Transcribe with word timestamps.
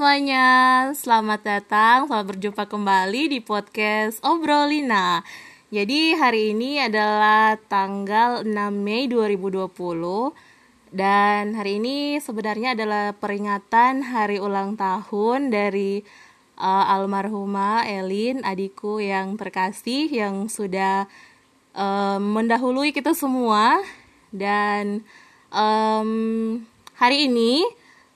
Semuanya, 0.00 0.88
selamat 0.96 1.40
datang, 1.44 2.08
selamat 2.08 2.26
berjumpa 2.32 2.64
kembali 2.72 3.36
di 3.36 3.44
podcast 3.44 4.16
Obrolina. 4.24 5.20
Jadi 5.68 6.16
hari 6.16 6.56
ini 6.56 6.80
adalah 6.80 7.60
tanggal 7.68 8.40
6 8.40 8.48
Mei 8.80 9.12
2020 9.12 9.68
dan 10.88 11.52
hari 11.52 11.84
ini 11.84 12.16
sebenarnya 12.16 12.72
adalah 12.72 13.12
peringatan 13.12 14.00
hari 14.08 14.40
ulang 14.40 14.72
tahun 14.80 15.52
dari 15.52 16.00
uh, 16.56 16.96
almarhumah 16.96 17.84
Elin, 17.84 18.40
adikku 18.40 19.04
yang 19.04 19.36
terkasih 19.36 20.08
yang 20.08 20.48
sudah 20.48 21.12
uh, 21.76 22.16
mendahului 22.16 22.96
kita 22.96 23.12
semua 23.12 23.76
dan 24.32 25.04
um, 25.52 26.64
hari 26.96 27.28
ini 27.28 27.68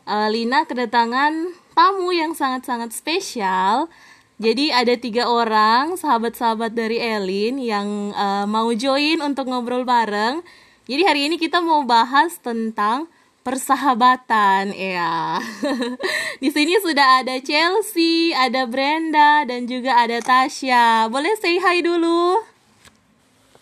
uh, 0.08 0.32
Lina 0.32 0.64
kedatangan 0.64 1.60
tamu 1.74 2.14
yang 2.14 2.32
sangat-sangat 2.32 2.94
spesial. 2.94 3.90
Jadi 4.38 4.74
ada 4.74 4.94
tiga 4.98 5.30
orang 5.30 5.94
sahabat-sahabat 5.94 6.74
dari 6.74 6.98
Elin 6.98 7.58
yang 7.62 8.10
uh, 8.14 8.46
mau 8.50 8.70
join 8.74 9.22
untuk 9.22 9.46
ngobrol 9.46 9.86
bareng. 9.86 10.42
Jadi 10.90 11.02
hari 11.06 11.20
ini 11.30 11.36
kita 11.38 11.62
mau 11.62 11.86
bahas 11.86 12.34
tentang 12.42 13.06
persahabatan 13.46 14.74
ya. 14.74 15.38
Di 16.42 16.50
sini 16.50 16.80
sudah 16.82 17.22
ada 17.22 17.38
Chelsea, 17.38 18.34
ada 18.34 18.66
Brenda 18.66 19.46
dan 19.46 19.70
juga 19.70 20.02
ada 20.02 20.18
Tasya. 20.18 21.06
Boleh 21.12 21.38
say 21.38 21.62
hi 21.62 21.78
dulu? 21.84 22.42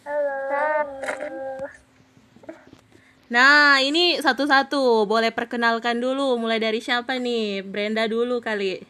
Halo. 0.08 0.42
Nah, 3.32 3.80
ini 3.80 4.20
satu-satu. 4.20 5.08
Boleh 5.08 5.32
perkenalkan 5.32 5.96
dulu. 6.04 6.36
Mulai 6.36 6.60
dari 6.60 6.84
siapa 6.84 7.16
nih? 7.16 7.64
Brenda 7.64 8.04
dulu 8.04 8.44
kali. 8.44 8.84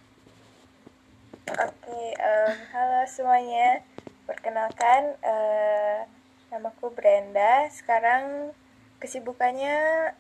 Oke, 1.47 2.03
um, 2.19 2.51
halo 2.75 3.07
semuanya. 3.07 3.87
Perkenalkan, 4.27 5.15
uh, 5.23 6.11
namaku 6.51 6.91
Brenda. 6.91 7.71
Sekarang 7.71 8.51
kesibukannya 8.99 10.11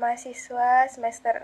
mahasiswa 0.00 0.88
semester 0.88 1.36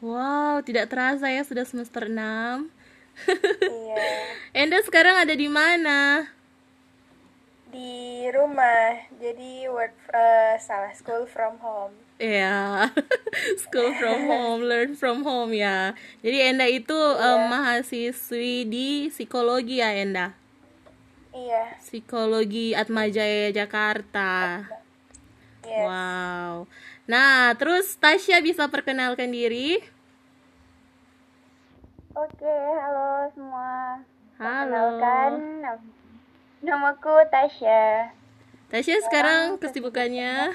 6. 0.00 0.08
Wow, 0.08 0.64
tidak 0.64 0.88
terasa 0.88 1.28
ya 1.28 1.44
sudah 1.44 1.68
semester 1.68 2.08
6. 2.08 2.72
iya. 3.68 4.00
Enda 4.64 4.80
sekarang 4.80 5.20
ada 5.20 5.36
di 5.36 5.52
mana? 5.52 6.24
Di 7.72 8.28
rumah 8.28 9.00
jadi 9.16 9.66
work 9.72 9.96
uh, 10.12 10.60
salah 10.60 10.92
school 10.92 11.24
from 11.24 11.56
home 11.58 11.96
Iya, 12.22 12.86
yeah. 12.86 12.94
school 13.66 13.90
from 13.98 14.30
home, 14.30 14.62
learn 14.62 14.94
from 14.94 15.26
home 15.26 15.50
ya. 15.50 15.90
Jadi 16.22 16.54
Enda 16.54 16.70
itu 16.70 16.94
yeah. 16.94 17.34
um, 17.34 17.50
mahasiswi 17.50 18.62
di 18.62 19.10
psikologi 19.10 19.82
ya 19.82 19.90
Enda. 19.90 20.30
Iya. 21.34 21.82
Psikologi 21.82 22.78
Atmajaya 22.78 23.50
Jakarta. 23.50 24.62
Yes. 25.66 25.82
Wow. 25.82 26.70
Nah, 27.10 27.58
terus 27.58 27.98
Tasya 27.98 28.38
bisa 28.38 28.70
perkenalkan 28.70 29.34
diri? 29.34 29.82
Oke, 32.14 32.54
halo 32.78 33.26
semua. 33.34 33.98
Halo. 34.38 35.00
Perkenalkan, 35.00 35.32
Namaku 36.62 37.26
Tasya. 37.26 38.14
Tasya 38.70 39.02
sekarang 39.02 39.58
kesibukannya 39.58 40.54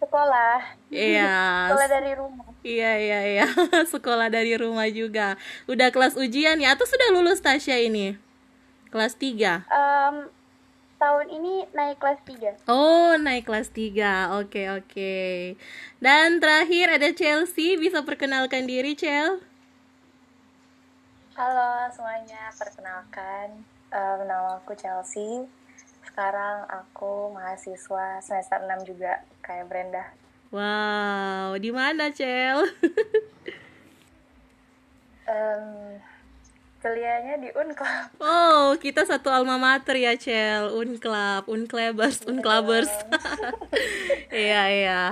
sekolah. 0.00 0.72
Iya. 0.88 1.36
sekolah 1.68 1.88
dari 1.92 2.12
rumah. 2.16 2.48
Iya 2.64 2.92
iya 2.96 3.20
iya. 3.28 3.46
sekolah 3.92 4.32
dari 4.32 4.56
rumah 4.56 4.88
juga. 4.88 5.36
Udah 5.68 5.92
kelas 5.92 6.16
ujian 6.16 6.56
ya 6.56 6.72
atau 6.72 6.88
sudah 6.88 7.12
lulus 7.12 7.44
Tasya 7.44 7.76
ini? 7.84 8.16
Kelas 8.88 9.20
3. 9.20 9.68
Um, 9.68 10.32
tahun 10.96 11.26
ini 11.36 11.68
naik 11.76 12.00
kelas 12.00 12.24
3. 12.24 12.72
Oh, 12.72 13.20
naik 13.20 13.44
kelas 13.44 13.68
3. 13.68 14.40
Oke, 14.40 14.72
oke. 14.72 15.16
Dan 16.00 16.40
terakhir 16.40 16.96
ada 16.96 17.12
Chelsea, 17.12 17.76
bisa 17.76 18.00
perkenalkan 18.00 18.64
diri, 18.64 18.96
Chel? 18.96 19.44
Halo 21.36 21.84
semuanya, 21.92 22.48
perkenalkan 22.56 23.75
um, 23.92 24.18
nama 24.26 24.58
aku 24.58 24.74
Chelsea 24.78 25.44
sekarang 26.06 26.64
aku 26.70 27.34
mahasiswa 27.34 28.22
semester 28.22 28.62
6 28.62 28.88
juga 28.88 29.20
kayak 29.42 29.66
Brenda 29.68 30.04
wow 30.54 31.58
di 31.58 31.70
mana 31.74 32.10
Cel 32.14 32.66
um, 35.28 35.98
kuliahnya 36.86 37.34
di 37.42 37.50
Unclub. 37.50 38.14
Oh, 38.22 38.78
kita 38.78 39.02
satu 39.02 39.26
alma 39.26 39.58
mater 39.58 39.98
ya, 39.98 40.14
Cel. 40.14 40.70
Unclub, 40.70 41.50
Unclabers, 41.50 42.22
Unclubers. 42.30 42.92
Iya, 44.26 44.62
iya. 44.68 45.02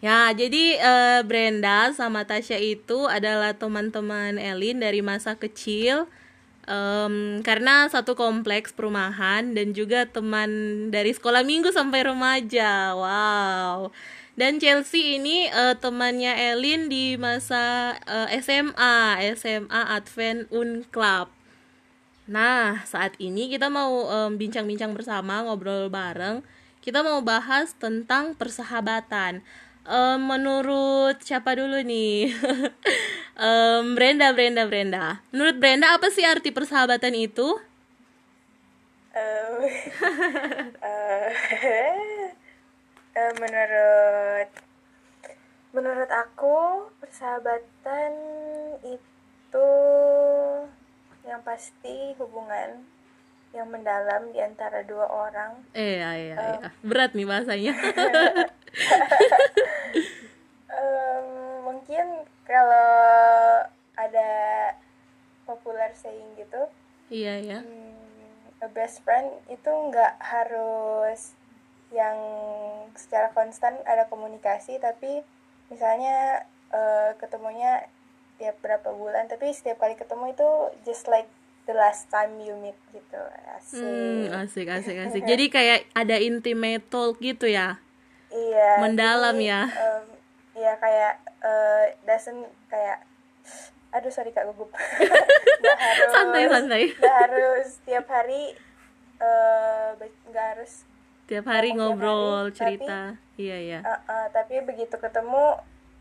Ya, 0.00 0.32
jadi 0.32 0.80
uh, 0.80 1.20
Brenda 1.26 1.92
sama 1.92 2.24
Tasya 2.24 2.56
itu 2.56 3.04
adalah 3.04 3.52
teman-teman 3.52 4.40
Elin 4.40 4.80
dari 4.80 5.04
masa 5.04 5.36
kecil 5.36 6.08
um, 6.70 7.42
karena 7.42 7.90
satu 7.90 8.14
kompleks 8.14 8.70
perumahan 8.70 9.50
dan 9.52 9.74
juga 9.74 10.06
teman 10.06 10.48
dari 10.94 11.10
sekolah 11.10 11.42
minggu 11.42 11.74
sampai 11.74 12.06
remaja. 12.06 12.94
Wow. 12.94 13.90
Dan 14.38 14.62
Chelsea 14.62 15.18
ini 15.20 15.50
uh, 15.50 15.76
temannya 15.76 16.32
Elin 16.54 16.86
di 16.86 17.18
masa 17.18 17.98
uh, 18.06 18.30
SMA 18.40 19.20
SMA 19.36 19.82
Advent 19.90 20.48
Un 20.54 20.86
Club. 20.88 21.28
Nah 22.30 22.86
saat 22.86 23.18
ini 23.18 23.50
kita 23.50 23.66
mau 23.66 24.06
bincang-bincang 24.30 24.94
um, 24.94 24.96
bersama 24.96 25.42
ngobrol 25.42 25.90
bareng. 25.90 26.46
Kita 26.80 27.04
mau 27.04 27.20
bahas 27.20 27.76
tentang 27.76 28.32
persahabatan 28.32 29.44
um, 29.90 30.30
menurut 30.30 31.18
siapa 31.20 31.58
dulu 31.58 31.82
nih? 31.82 32.30
Um, 33.40 33.96
Brenda 33.96 34.36
Brenda 34.36 34.68
Brenda. 34.68 35.24
Menurut 35.32 35.56
Brenda 35.56 35.96
apa 35.96 36.12
sih 36.12 36.28
arti 36.28 36.52
persahabatan 36.52 37.16
itu? 37.16 37.56
Uh, 39.16 39.64
uh, 40.84 41.28
menurut 43.40 44.48
menurut 45.72 46.10
aku 46.12 46.84
persahabatan 47.00 48.12
itu 48.84 49.72
yang 51.24 51.40
pasti 51.40 52.12
hubungan 52.20 52.84
yang 53.50 53.66
mendalam 53.66 54.30
di 54.30 54.38
antara 54.38 54.86
dua 54.86 55.10
orang. 55.10 55.58
Iya, 55.74 56.10
iya, 56.14 56.34
um, 56.38 56.46
iya. 56.54 56.68
Berat 56.86 57.12
nih 57.18 57.26
bahasanya. 57.26 57.74
um, 60.70 61.26
mungkin 61.66 62.06
kalau 62.46 62.90
ada 63.98 64.32
popular 65.50 65.90
saying 65.98 66.38
gitu 66.38 66.62
iya 67.10 67.42
ya 67.42 67.58
hmm, 67.62 68.62
a 68.62 68.68
best 68.70 69.02
friend 69.02 69.34
itu 69.50 69.66
nggak 69.66 70.14
harus 70.22 71.34
yang 71.90 72.18
secara 72.94 73.34
konstan 73.34 73.74
ada 73.82 74.06
komunikasi 74.06 74.78
tapi 74.78 75.26
misalnya 75.74 76.46
uh, 76.70 77.18
ketemunya 77.18 77.90
tiap 78.38 78.56
berapa 78.62 78.94
bulan 78.94 79.26
tapi 79.26 79.50
setiap 79.50 79.82
kali 79.82 79.98
ketemu 79.98 80.30
itu 80.30 80.48
just 80.86 81.10
like 81.10 81.26
the 81.70 81.78
last 81.78 82.10
time 82.10 82.42
you 82.42 82.58
meet 82.58 82.74
gitu. 82.90 83.20
Asik 83.54 83.78
hmm, 83.78 84.34
asik. 84.34 84.66
asik 84.66 84.96
asik 85.06 85.22
jadi 85.22 85.44
kayak 85.46 85.78
ada 85.94 86.18
intimate 86.18 86.82
talk 86.90 87.22
gitu 87.22 87.46
ya? 87.46 87.78
Iya 88.30 88.82
mendalam 88.82 89.38
jadi, 89.38 89.46
ya? 89.46 89.62
um, 89.70 90.06
ya 90.58 90.72
kayak 90.82 91.14
uh, 91.46 91.84
doesn't 92.02 92.50
kayak 92.66 93.06
aduh 93.94 94.10
sorry 94.10 94.34
kak 94.34 94.46
gugup. 94.50 94.70
Harus 95.80 96.10
santai 96.14 96.44
santai. 96.46 96.84
nggak 96.94 97.16
harus 97.26 97.68
tiap 97.82 98.06
hari 98.06 98.54
uh, 99.18 99.98
nggak 100.30 100.46
harus 100.54 100.86
tiap 101.26 101.46
hari 101.46 101.74
ngobrol 101.74 102.50
hari, 102.50 102.56
cerita 102.58 103.14
tapi, 103.14 103.38
iya 103.38 103.56
iya. 103.58 103.78
Uh, 103.82 103.94
uh, 104.06 104.26
tapi 104.30 104.62
begitu 104.62 104.94
ketemu 104.94 105.58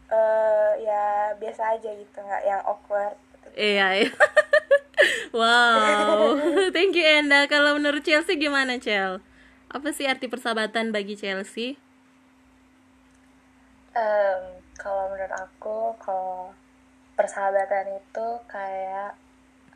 uh, 0.10 0.72
ya 0.78 1.34
biasa 1.38 1.78
aja 1.78 1.90
gitu 1.94 2.18
nggak 2.18 2.44
yang 2.46 2.62
awkward. 2.66 3.18
Gitu. 3.18 3.48
iya 3.58 3.88
iya 4.06 4.12
wow. 5.34 6.36
Thank 6.76 6.96
you 6.96 7.06
Enda. 7.06 7.48
Kalau 7.48 7.76
menurut 7.76 8.04
Chelsea 8.04 8.40
gimana 8.40 8.78
Chel? 8.82 9.24
Apa 9.70 9.94
sih 9.94 10.10
arti 10.10 10.26
persahabatan 10.26 10.90
bagi 10.90 11.14
Chelsea? 11.14 11.78
Um, 13.94 14.64
kalau 14.78 15.12
menurut 15.14 15.34
aku 15.36 15.94
kalau 16.02 16.54
persahabatan 17.14 18.00
itu 18.00 18.28
kayak 18.50 19.14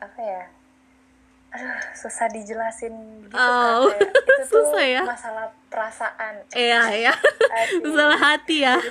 apa 0.00 0.20
ya? 0.20 0.44
Aduh 1.54 1.78
susah 1.94 2.26
dijelasin 2.34 2.90
gitu 3.30 3.38
oh, 3.38 3.86
kan 3.86 4.02
itu 4.02 4.42
susah 4.50 4.74
tuh 4.74 4.82
ya? 4.82 5.02
masalah 5.06 5.46
perasaan. 5.70 6.34
Iya 6.50 6.82
iya. 6.94 7.14
Masalah 7.84 8.18
hati 8.18 8.66
ya. 8.66 8.76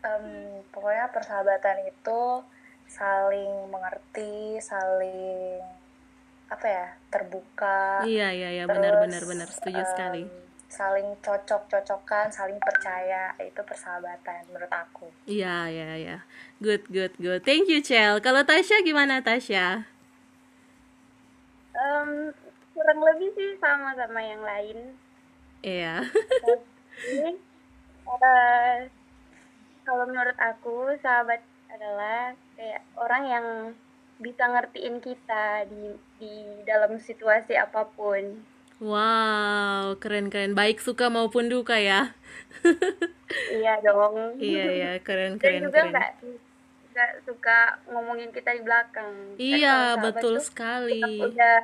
Um, 0.00 0.64
pokoknya 0.72 1.12
persahabatan 1.12 1.84
itu 1.84 2.20
saling 2.90 3.70
mengerti 3.70 4.58
saling 4.58 5.62
apa 6.50 6.66
ya 6.66 6.86
terbuka 7.06 8.02
iya 8.02 8.34
iya 8.34 8.50
iya 8.50 8.64
benar 8.66 8.98
benar 8.98 9.22
benar 9.22 9.46
setuju 9.46 9.86
um, 9.86 9.90
sekali 9.94 10.22
saling 10.70 11.18
cocok-cocokan, 11.18 12.30
saling 12.30 12.56
percaya 12.62 13.34
itu 13.42 13.58
persahabatan 13.66 14.46
menurut 14.48 14.70
aku. 14.70 15.10
Iya, 15.26 15.66
iya, 15.66 15.90
iya. 15.98 16.16
Good, 16.62 16.86
good, 16.86 17.12
good. 17.18 17.42
Thank 17.42 17.66
you, 17.66 17.82
Cel. 17.82 18.22
Kalau 18.22 18.46
Tasya 18.46 18.86
gimana, 18.86 19.18
Tasya? 19.18 19.82
Um, 21.74 22.30
kurang 22.70 23.00
lebih 23.02 23.34
sih 23.34 23.58
sama 23.58 23.98
sama 23.98 24.22
yang 24.22 24.46
lain. 24.46 24.94
Iya. 25.66 26.06
Tapi, 26.06 27.34
uh, 28.14 28.76
kalau 29.82 30.04
menurut 30.06 30.38
aku 30.38 30.94
sahabat 31.02 31.42
adalah 31.66 32.38
kayak 32.60 32.84
orang 33.00 33.22
yang 33.24 33.46
bisa 34.20 34.44
ngertiin 34.44 35.00
kita 35.00 35.64
di 35.64 35.96
di 36.20 36.34
dalam 36.68 37.00
situasi 37.00 37.56
apa 37.56 37.88
pun 37.96 38.44
Wow, 38.80 40.00
keren-keren. 40.00 40.56
Baik 40.56 40.80
suka 40.80 41.12
maupun 41.12 41.52
duka 41.52 41.76
ya. 41.76 42.16
iya 43.60 43.76
dong. 43.84 44.40
Iya, 44.40 44.64
iya, 44.72 44.90
keren-keren. 45.04 45.60
Dan 45.60 45.64
juga 45.68 45.80
nggak 45.84 46.10
nggak 46.96 47.10
suka 47.28 47.76
ngomongin 47.92 48.32
kita 48.32 48.56
di 48.56 48.64
belakang. 48.64 49.36
Kan 49.36 49.36
iya, 49.36 50.00
betul 50.00 50.40
sekali. 50.40 51.04
Udah 51.20 51.60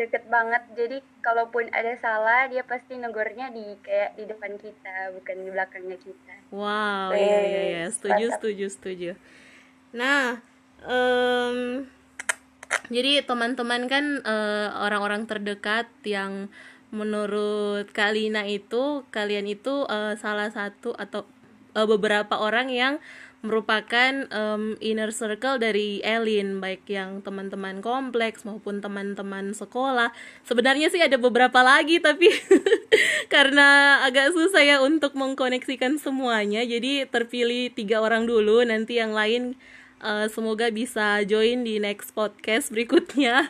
deket 0.00 0.24
banget. 0.32 0.64
Jadi 0.72 1.04
kalaupun 1.20 1.68
ada 1.68 2.00
salah, 2.00 2.48
dia 2.48 2.64
pasti 2.64 2.96
negornya 2.96 3.52
di 3.52 3.76
kayak 3.84 4.16
di 4.16 4.24
depan 4.24 4.56
kita, 4.56 5.12
bukan 5.20 5.36
di 5.44 5.50
belakangnya 5.52 5.98
kita. 6.00 6.34
Wow, 6.48 7.12
iya, 7.12 7.38
iya, 7.44 7.60
iya. 7.60 7.82
Setuju, 7.92 8.40
setuju, 8.40 8.66
setuju. 8.72 9.10
Nah, 9.94 10.42
um, 10.82 11.86
jadi 12.90 13.22
teman-teman 13.22 13.86
kan 13.86 14.04
eh, 14.26 14.68
orang-orang 14.74 15.24
terdekat 15.24 15.86
yang 16.02 16.50
menurut 16.94 17.90
Kalina 17.90 18.46
itu 18.46 19.02
kalian 19.10 19.50
itu 19.50 19.82
uh, 19.90 20.14
salah 20.14 20.46
satu 20.54 20.94
atau 20.94 21.26
uh, 21.74 21.86
beberapa 21.90 22.38
orang 22.38 22.70
yang 22.70 23.02
merupakan 23.44 24.24
um, 24.32 24.78
inner 24.80 25.12
circle 25.12 25.60
dari 25.60 26.00
Elin 26.00 26.62
baik 26.64 26.88
yang 26.88 27.20
teman-teman 27.20 27.84
kompleks 27.84 28.46
maupun 28.48 28.80
teman-teman 28.80 29.52
sekolah. 29.52 30.16
Sebenarnya 30.48 30.88
sih 30.88 31.02
ada 31.02 31.20
beberapa 31.20 31.60
lagi 31.60 32.00
tapi 32.00 32.32
karena 33.34 34.00
agak 34.06 34.32
susah 34.32 34.64
ya 34.64 34.76
untuk 34.80 35.12
mengkoneksikan 35.18 36.00
semuanya 36.00 36.64
jadi 36.64 37.04
terpilih 37.04 37.74
tiga 37.74 38.00
orang 38.00 38.24
dulu 38.24 38.64
nanti 38.64 38.96
yang 38.96 39.12
lain 39.12 39.58
uh, 40.04 40.26
semoga 40.28 40.68
bisa 40.68 41.24
join 41.24 41.64
di 41.64 41.80
next 41.80 42.12
podcast 42.12 42.68
berikutnya. 42.68 43.48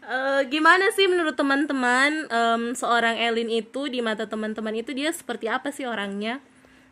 Uh, 0.00 0.40
gimana 0.52 0.88
sih 0.96 1.04
menurut 1.04 1.36
teman-teman? 1.36 2.26
Um, 2.32 2.72
seorang 2.72 3.20
Elin 3.20 3.52
itu 3.52 3.92
di 3.92 4.00
mata 4.00 4.24
teman-teman 4.24 4.72
itu 4.80 4.96
dia 4.96 5.12
seperti 5.12 5.52
apa 5.52 5.68
sih 5.68 5.84
orangnya? 5.84 6.40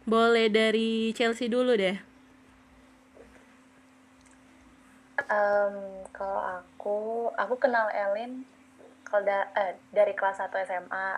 Boleh 0.04 0.52
dari 0.52 1.16
Chelsea 1.16 1.48
dulu 1.48 1.72
deh. 1.72 1.96
Um, 5.32 6.04
kalau 6.12 6.60
aku 6.60 6.98
aku 7.40 7.54
kenal 7.56 7.88
Elin 7.88 8.44
kalau 9.08 9.24
da 9.24 9.48
eh, 9.56 9.76
dari 9.92 10.12
kelas 10.12 10.40
1 10.40 10.52
SMA 10.68 11.08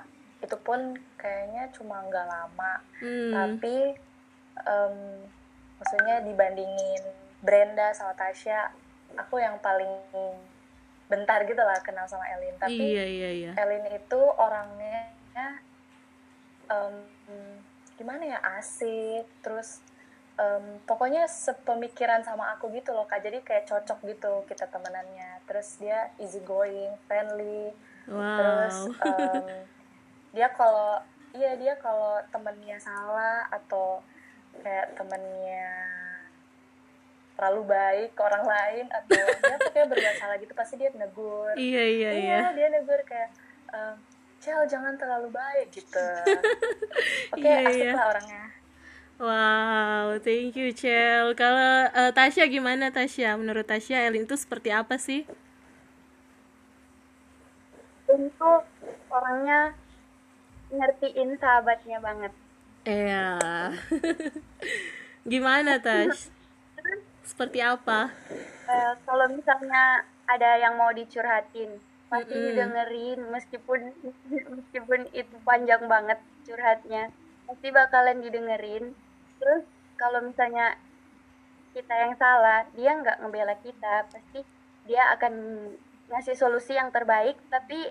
itu 0.45 0.55
pun 0.61 0.95
kayaknya 1.19 1.67
cuma 1.75 2.05
nggak 2.05 2.27
lama. 2.27 2.73
Hmm. 3.01 3.33
tapi 3.33 3.97
um, 4.67 5.25
maksudnya 5.81 6.21
dibandingin 6.23 7.24
Brenda 7.45 7.93
sama 7.93 8.17
Tasya 8.17 8.73
aku 9.21 9.37
yang 9.39 9.61
paling 9.61 9.93
bentar 11.07 11.45
gitu 11.45 11.61
lah 11.61 11.79
kenal 11.85 12.09
sama 12.09 12.25
Elin 12.33 12.57
tapi 12.57 12.81
iya, 12.81 13.05
iya, 13.05 13.31
iya. 13.31 13.51
Elin 13.61 13.85
itu 13.93 14.21
orangnya 14.41 15.13
um, 16.73 16.97
gimana 17.95 18.25
ya 18.25 18.39
asik 18.59 19.29
terus 19.45 19.85
um, 20.41 20.81
pokoknya 20.89 21.29
sepemikiran 21.29 22.25
sama 22.27 22.57
aku 22.57 22.73
gitu 22.75 22.91
loh 22.97 23.07
kak 23.07 23.23
jadi 23.23 23.45
kayak 23.45 23.69
cocok 23.69 23.99
gitu 24.09 24.33
kita 24.51 24.67
temenannya 24.73 25.45
terus 25.47 25.79
dia 25.79 26.11
easy 26.19 26.43
going 26.43 26.97
friendly 27.07 27.71
wow. 28.11 28.39
terus 28.41 28.77
um, 29.05 29.45
dia 30.35 30.49
kalau 30.57 30.99
iya 31.37 31.55
dia 31.55 31.79
kalau 31.79 32.19
temennya 32.33 32.81
salah 32.83 33.47
atau 33.51 34.03
kayak 34.63 34.95
temennya 34.99 35.71
terlalu 37.45 37.69
baik 37.69 38.17
ke 38.17 38.23
orang 38.25 38.45
lain 38.49 38.85
atau 38.89 39.21
dia 39.45 39.57
pokoknya 39.61 39.87
berbuat 39.93 40.17
salah 40.17 40.37
gitu 40.41 40.53
pasti 40.57 40.75
dia 40.81 40.89
negur 40.97 41.53
iya 41.61 41.85
iya 41.85 42.11
iya, 42.17 42.37
iya. 42.41 42.41
dia 42.57 42.69
negur 42.73 42.97
kayak 43.05 43.37
ehm, 43.69 44.01
Cel 44.41 44.65
jangan 44.65 44.97
terlalu 44.97 45.29
baik 45.29 45.69
gitu 45.69 46.01
oke 47.37 47.37
okay, 47.37 47.53
iya, 47.53 47.69
asik 47.69 47.85
iya. 47.85 47.93
lah 47.93 48.09
orangnya 48.17 48.45
Wow, 49.15 50.19
thank 50.27 50.59
you 50.59 50.75
Cel. 50.75 51.39
Kalau 51.39 51.87
uh, 51.87 52.11
Tasya 52.11 52.51
gimana 52.51 52.91
Tasya? 52.91 53.39
Menurut 53.39 53.63
Tasya 53.63 54.11
Elin 54.11 54.27
itu 54.27 54.35
seperti 54.35 54.75
apa 54.75 54.99
sih? 54.99 55.23
Itu 58.11 58.51
orangnya 59.07 59.71
ngertiin 60.75 61.39
sahabatnya 61.39 62.03
banget. 62.03 62.33
Iya. 62.91 63.39
gimana 65.31 65.79
Tash? 65.79 66.34
Seperti 67.25 67.59
apa 67.65 68.13
uh, 68.69 68.93
kalau 69.09 69.27
misalnya 69.33 70.05
ada 70.29 70.51
yang 70.61 70.77
mau 70.77 70.93
dicurhatin 70.93 71.81
pasti 72.13 72.31
mm 72.31 72.39
-hmm. 72.39 72.49
didengerin 72.53 73.21
meskipun 73.33 73.81
meskipun 74.61 75.01
itu 75.17 75.37
panjang 75.43 75.85
banget 75.89 76.21
curhatnya 76.45 77.11
pasti 77.49 77.69
bakalan 77.73 78.21
didengerin 78.21 78.93
terus 79.41 79.65
kalau 79.97 80.21
misalnya 80.25 80.77
kita 81.75 81.91
yang 81.91 82.15
salah 82.15 82.69
dia 82.77 82.95
nggak 82.95 83.19
ngebela 83.19 83.55
kita 83.61 84.07
pasti 84.09 84.41
dia 84.87 85.11
akan 85.17 85.33
ngasih 86.13 86.37
solusi 86.37 86.77
yang 86.77 86.93
terbaik 86.95 87.35
tapi 87.49 87.91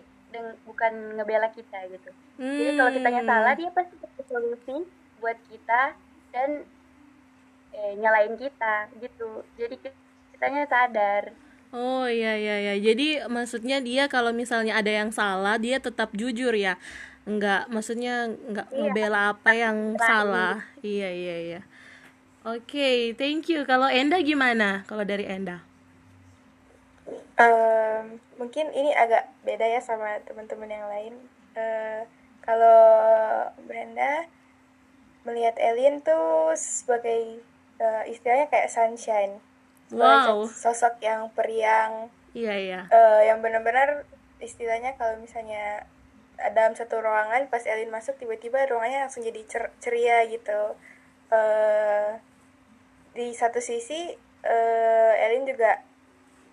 bukan 0.66 1.20
ngebela 1.20 1.50
kita 1.54 1.86
gitu 1.92 2.10
hmm. 2.42 2.58
jadi 2.58 2.72
kalau 2.80 2.92
kita 2.96 3.10
yang 3.12 3.28
salah 3.28 3.54
dia 3.54 3.70
pasti 3.70 3.96
kasih 4.02 4.26
solusi 4.26 4.76
buat 5.22 5.38
kita 5.52 5.82
dan 6.34 6.50
eh, 7.74 7.94
nyalain 7.98 8.38
kita 8.38 8.88
gitu 9.02 9.44
jadi 9.58 9.76
kitanya 10.34 10.64
sadar 10.70 11.34
Oh 11.74 12.06
iya 12.06 12.38
iya 12.38 12.56
iya. 12.62 12.76
Jadi 12.78 13.26
maksudnya 13.26 13.82
dia 13.82 14.06
kalau 14.06 14.30
misalnya 14.30 14.78
ada 14.78 14.94
yang 14.94 15.10
salah, 15.10 15.58
dia 15.58 15.82
tetap 15.82 16.14
jujur 16.14 16.54
ya. 16.54 16.78
Enggak, 17.26 17.66
maksudnya 17.74 18.30
enggak 18.30 18.70
iya. 18.70 18.78
ngebela 18.78 19.22
apa 19.34 19.52
yang 19.58 19.98
salah. 19.98 20.62
Iya 20.86 21.10
iya 21.10 21.36
iya. 21.42 21.62
Oke, 22.46 22.78
okay, 22.78 22.98
thank 23.18 23.50
you. 23.50 23.66
Kalau 23.66 23.90
Enda 23.90 24.22
gimana? 24.22 24.86
Kalau 24.86 25.02
dari 25.02 25.26
Enda? 25.26 25.66
Um, 27.42 28.22
mungkin 28.38 28.70
ini 28.70 28.94
agak 28.94 29.34
beda 29.42 29.66
ya 29.66 29.82
sama 29.82 30.22
teman-teman 30.30 30.70
yang 30.70 30.86
lain. 30.86 31.14
Uh, 31.58 32.06
kalau 32.46 32.84
Brenda 33.66 34.30
melihat 35.24 35.56
Elin 35.56 36.04
tuh 36.04 36.52
sebagai 36.60 37.40
uh, 37.80 38.04
istilahnya 38.06 38.50
kayak 38.50 38.70
sunshine. 38.70 39.40
Wow. 39.94 40.50
sosok 40.50 40.98
yang 41.06 41.30
periang. 41.38 42.10
Iya 42.34 42.54
iya. 42.58 42.82
Uh, 42.90 43.22
yang 43.22 43.46
benar-benar 43.46 44.10
istilahnya 44.42 44.98
kalau 44.98 45.22
misalnya 45.22 45.86
dalam 46.58 46.74
satu 46.74 46.98
ruangan 47.00 47.46
pas 47.48 47.62
Elin 47.70 47.94
masuk 47.94 48.18
tiba-tiba 48.18 48.66
ruangannya 48.66 49.06
langsung 49.06 49.22
jadi 49.22 49.42
cer 49.46 49.70
ceria 49.78 50.26
gitu. 50.26 50.74
Uh, 51.30 52.18
di 53.14 53.30
satu 53.38 53.62
sisi 53.62 54.18
uh, 54.42 55.14
Elin 55.30 55.46
juga 55.46 55.86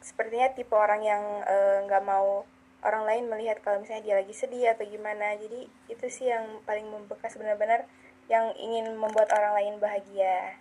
sepertinya 0.04 0.52
tipe 0.52 0.72
orang 0.76 1.00
yang 1.00 1.22
nggak 1.88 2.02
uh, 2.04 2.08
mau 2.08 2.44
orang 2.80 3.04
lain 3.04 3.24
melihat 3.28 3.60
kalau 3.60 3.80
misalnya 3.80 4.04
dia 4.04 4.16
lagi 4.20 4.36
sedih 4.36 4.76
atau 4.76 4.84
gimana. 4.84 5.36
Jadi 5.40 5.64
itu 5.88 6.06
sih 6.12 6.28
yang 6.28 6.60
paling 6.68 6.84
membekas 6.84 7.40
benar-benar 7.40 7.88
yang 8.28 8.52
ingin 8.60 8.94
membuat 8.94 9.32
orang 9.32 9.58
lain 9.58 9.74
bahagia 9.82 10.60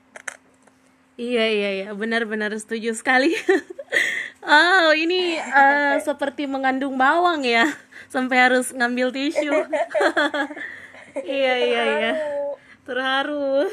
Iya 1.19 1.45
iya 1.51 1.69
iya 1.83 1.87
benar-benar 1.91 2.55
setuju 2.55 2.95
sekali. 2.95 3.35
oh 4.47 4.95
ini 4.95 5.35
uh, 5.35 5.99
seperti 5.99 6.47
mengandung 6.47 6.95
bawang 6.95 7.43
ya 7.43 7.67
sampai 8.07 8.39
harus 8.39 8.71
ngambil 8.71 9.11
tisu. 9.11 9.51
iya 11.27 11.53
iya 11.59 11.83
iya 11.99 12.11
terharu. 12.87 13.67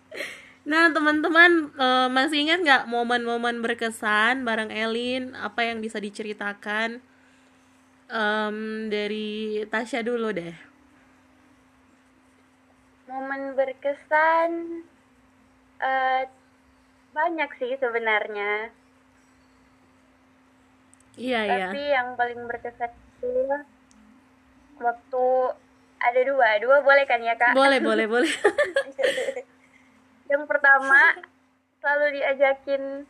nah 0.70 0.90
teman-teman 0.90 1.70
uh, 1.78 2.10
masih 2.10 2.42
ingat 2.42 2.58
nggak 2.58 2.82
momen-momen 2.90 3.62
berkesan 3.62 4.42
bareng 4.42 4.74
Elin 4.74 5.38
apa 5.38 5.70
yang 5.70 5.78
bisa 5.78 6.02
diceritakan 6.02 6.98
um, 8.10 8.90
dari 8.90 9.62
Tasya 9.70 10.02
dulu 10.02 10.34
deh. 10.34 10.58
Momen 13.06 13.54
berkesan 13.54 14.82
Eh, 15.80 16.22
banyak 17.10 17.50
sih 17.58 17.74
sebenarnya 17.76 18.70
Iya, 21.20 21.40
iya. 21.44 21.68
tapi 21.68 21.82
yang 21.84 22.14
paling 22.14 22.40
berkesan 22.48 22.92
itu 23.20 23.44
waktu 24.80 25.26
ada 26.00 26.20
dua 26.24 26.48
dua 26.62 26.76
boleh 26.80 27.04
kan 27.04 27.20
ya 27.20 27.36
kak 27.36 27.52
Boleh, 27.52 27.82
boleh, 27.82 28.06
boleh. 28.08 28.30
yang 30.32 30.46
pertama 30.48 31.18
selalu 31.82 32.16
diajakin 32.16 33.04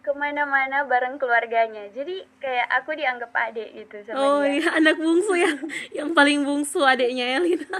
ke 0.00 0.12
mana-mana 0.16 0.88
bareng 0.88 1.20
keluarganya 1.20 1.92
jadi 1.92 2.24
kayak 2.40 2.68
aku 2.80 2.96
dianggap 2.96 3.28
adik 3.36 3.68
gitu 3.76 4.00
sama 4.08 4.16
Oh 4.16 4.40
dia 4.40 4.56
iya, 4.56 4.68
anak 4.80 4.96
bungsu 4.96 5.36
ya. 5.36 5.52
Yang 5.92 6.10
paling 6.16 6.40
bungsu 6.40 6.80
adiknya 6.80 7.36
Elin. 7.36 7.60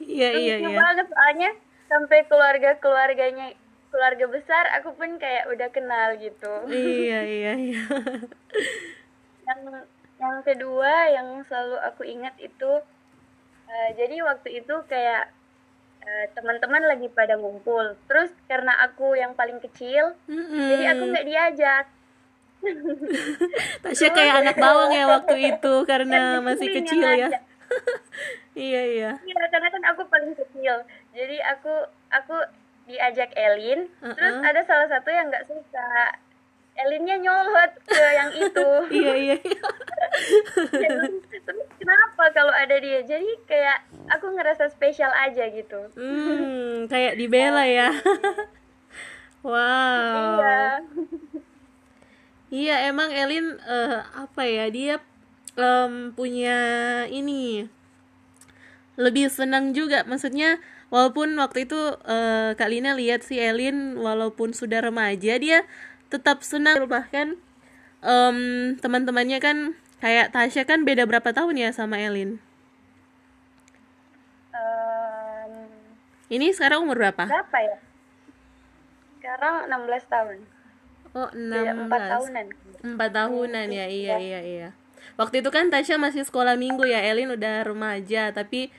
Iya, 0.00 0.32
iya, 0.32 0.54
iya. 0.58 0.74
banget 0.74 1.06
soalnya 1.12 1.50
sampai 1.86 2.24
keluarga 2.26 2.74
keluarganya 2.80 3.52
keluarga 3.90 4.26
besar 4.30 4.64
aku 4.78 4.94
pun 4.94 5.18
kayak 5.18 5.50
udah 5.50 5.68
kenal 5.74 6.14
gitu 6.16 6.52
Iya, 6.70 7.20
iya, 7.38 7.52
iya. 7.58 7.82
yang 9.46 9.60
yang 10.20 10.36
kedua 10.46 11.10
yang 11.10 11.28
selalu 11.50 11.76
aku 11.82 12.02
ingat 12.06 12.34
itu 12.38 12.72
eh, 13.66 13.90
jadi 13.98 14.22
waktu 14.22 14.62
itu 14.62 14.74
kayak 14.86 15.30
eh, 16.06 16.26
teman-teman 16.34 16.86
lagi 16.86 17.10
pada 17.10 17.34
ngumpul 17.36 17.98
terus 18.06 18.30
karena 18.46 18.78
aku 18.84 19.18
yang 19.18 19.34
paling 19.34 19.58
kecil 19.58 20.14
jadi 20.70 20.94
aku 20.96 21.02
nggak 21.10 21.26
diajak 21.26 21.86
Tasya 23.82 24.12
kayak 24.12 24.44
anak 24.44 24.56
bawang 24.60 24.92
ya 24.92 25.08
waktu 25.08 25.56
itu 25.56 25.74
karena 25.88 26.44
masih 26.44 26.68
kecil 26.76 27.08
ya. 27.08 27.28
Iya, 28.50 28.82
iya. 28.82 29.10
Iya, 29.22 29.42
karena 29.46 29.70
kan 29.70 29.82
aku 29.94 30.02
paling 30.10 30.34
kecil 30.34 30.82
jadi 31.14 31.38
aku 31.54 31.70
aku 32.10 32.36
diajak 32.90 33.30
Elin 33.32 33.86
terus 34.02 34.34
Uh-uh. 34.36 34.48
ada 34.50 34.60
salah 34.66 34.86
satu 34.86 35.08
yang 35.08 35.30
nggak 35.30 35.46
suka 35.46 35.88
Elinnya 36.80 37.20
nyolot 37.20 37.72
ke 37.84 38.04
yang 38.14 38.30
itu 38.32 38.68
Iya, 39.02 39.12
iya, 39.14 39.36
iya. 39.36 39.68
terus 41.44 41.66
kenapa 41.76 42.24
kalau 42.32 42.50
ada 42.50 42.76
dia 42.78 43.02
jadi 43.02 43.26
kayak 43.44 43.78
aku 44.08 44.32
ngerasa 44.32 44.70
spesial 44.70 45.10
aja 45.12 45.44
gitu 45.50 45.90
Hmm, 45.92 46.84
kayak 46.92 47.14
dibela 47.14 47.62
ya. 47.62 47.90
Wow. 49.40 50.36
iya 50.36 50.60
Iya, 52.50 52.90
emang 52.90 53.14
Elin 53.14 53.56
eh, 53.62 53.98
apa 54.02 54.42
ya? 54.42 54.66
Dia 54.68 54.98
em, 55.54 56.10
punya 56.10 56.58
ini 57.06 57.70
lebih 58.98 59.30
senang 59.30 59.70
juga. 59.70 60.02
Maksudnya 60.02 60.58
walaupun 60.90 61.38
waktu 61.38 61.64
itu 61.64 61.78
eh, 62.04 62.52
Kak 62.54 62.68
Lina 62.70 62.92
lihat 62.94 63.22
si 63.22 63.38
Elin 63.38 63.96
walaupun 63.96 64.50
sudah 64.52 64.82
remaja 64.82 65.38
dia 65.38 65.62
tetap 66.10 66.42
senang 66.42 66.84
bahkan 66.90 67.38
em, 68.02 68.38
teman-temannya 68.78 69.38
kan 69.38 69.56
kayak 70.02 70.34
Tasya 70.34 70.66
kan 70.66 70.82
beda 70.82 71.06
berapa 71.06 71.30
tahun 71.30 71.54
ya 71.56 71.70
sama 71.70 72.00
Elin? 72.00 72.42
Em, 74.50 75.52
Ini 76.30 76.50
sekarang 76.54 76.82
umur 76.86 76.98
berapa? 76.98 77.26
berapa 77.26 77.58
ya 77.60 77.78
sekarang 79.20 79.68
16 79.68 80.06
tahun 80.08 80.38
Oh, 81.10 81.26
beda 81.26 81.74
16. 81.74 81.90
4 81.90 82.12
tahunan 82.14 82.46
Empat 82.80 83.10
tahunan 83.12 83.66
ya, 83.68 83.86
iya 83.90 84.14
iya 84.16 84.40
iya. 84.40 84.68
Waktu 85.20 85.44
itu 85.44 85.50
kan 85.52 85.68
Tasya 85.68 86.00
masih 86.00 86.24
sekolah 86.24 86.56
minggu 86.56 86.88
ya, 86.88 87.04
Elin 87.04 87.36
udah 87.36 87.66
remaja, 87.66 88.32
tapi 88.32 88.72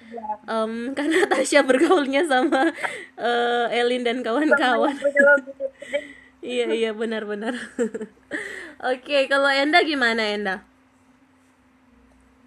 em, 0.49 0.73
karena 0.97 1.29
Tasya 1.29 1.61
bergaulnya 1.61 2.25
sama 2.25 2.73
eh, 3.19 3.65
Elin 3.77 4.01
dan 4.01 4.25
kawan-kawan. 4.25 4.97
iya 6.41 6.65
iya 6.73 6.91
benar-benar. 6.97 7.53
Oke, 8.91 9.29
kalau 9.29 9.49
Enda 9.53 9.85
gimana 9.85 10.25
Enda? 10.25 10.55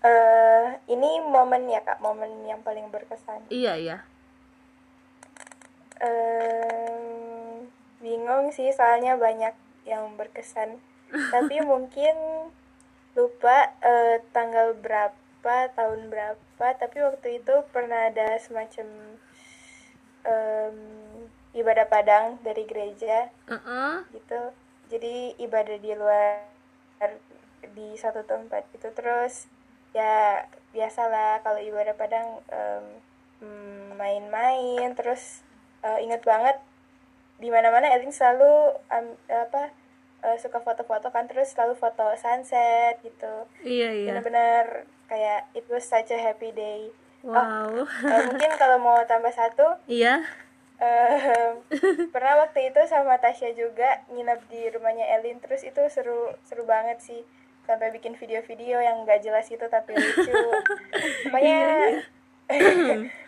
Eh, 0.05 0.67
ini 0.93 1.23
momen 1.25 1.71
ya 1.71 1.81
kak, 1.81 2.03
momen 2.03 2.29
yang 2.45 2.61
paling 2.61 2.91
berkesan. 2.93 3.41
Iya 3.49 3.73
iya. 3.81 3.97
Em, 6.03 7.71
bingung 8.05 8.53
sih 8.53 8.69
soalnya 8.75 9.17
banyak 9.17 9.55
yang 9.89 10.13
berkesan. 10.21 10.77
Tapi 11.09 11.63
mungkin 11.63 12.13
lupa 13.15 13.73
eh, 13.83 14.23
tanggal 14.35 14.75
berapa, 14.79 15.57
tahun 15.75 16.11
berapa. 16.11 16.67
Tapi 16.79 16.97
waktu 17.03 17.43
itu 17.43 17.55
pernah 17.71 18.11
ada 18.11 18.39
semacam 18.39 18.87
em, 20.27 20.79
ibadah 21.55 21.87
padang 21.87 22.39
dari 22.43 22.67
gereja 22.67 23.31
Heeh. 23.47 23.95
gitu. 24.13 24.43
Jadi 24.91 25.39
ibadah 25.41 25.79
di 25.81 25.93
luar 25.95 26.45
di 27.75 27.97
satu 27.97 28.23
tempat 28.23 28.69
itu 28.77 28.87
terus 28.93 29.49
ya 29.97 30.45
biasalah 30.75 31.41
kalau 31.47 31.59
ibadah 31.63 31.95
padang 31.97 32.43
mm, 33.41 33.97
main-main 33.97 34.93
terus 34.99 35.43
eh, 35.87 35.99
inget 36.05 36.21
banget 36.27 36.59
di 37.39 37.49
mana-mana 37.51 37.91
Elin 37.91 38.15
selalu 38.15 38.79
am- 38.91 39.19
apa 39.27 39.75
eh, 40.25 40.37
suka 40.37 40.59
foto-foto 40.59 41.09
kan 41.09 41.29
terus 41.29 41.53
selalu 41.53 41.77
foto 41.77 42.17
sunset 42.17 42.99
gitu 43.01 43.45
Iya 43.61 43.89
iya. 43.93 44.09
benar-benar 44.11 44.65
kayak 45.05 45.53
it 45.53 45.69
was 45.69 45.85
such 45.85 46.09
a 46.11 46.19
happy 46.19 46.51
day 46.51 46.89
Wow. 47.25 47.89
Eh, 48.05 48.21
mungkin 48.29 48.53
kalau 48.57 48.77
mau 48.77 49.01
tambah 49.05 49.33
satu 49.33 49.81
Iya. 49.85 50.21
Em, 50.75 51.63
pernah 52.11 52.45
waktu 52.45 52.69
itu 52.69 52.81
sama 52.85 53.17
Tasya 53.17 53.55
juga 53.55 54.03
nginep 54.11 54.41
di 54.51 54.69
rumahnya 54.69 55.07
Elin 55.17 55.39
terus 55.39 55.63
itu 55.63 55.79
seru 55.89 56.35
seru 56.43 56.67
banget 56.67 56.99
sih 56.99 57.23
sampai 57.65 57.89
bikin 57.89 58.13
video-video 58.13 58.77
yang 58.77 59.07
nggak 59.07 59.23
jelas 59.23 59.49
itu 59.49 59.65
tapi 59.71 59.95
lucu 59.95 60.35
pokoknya 61.25 61.63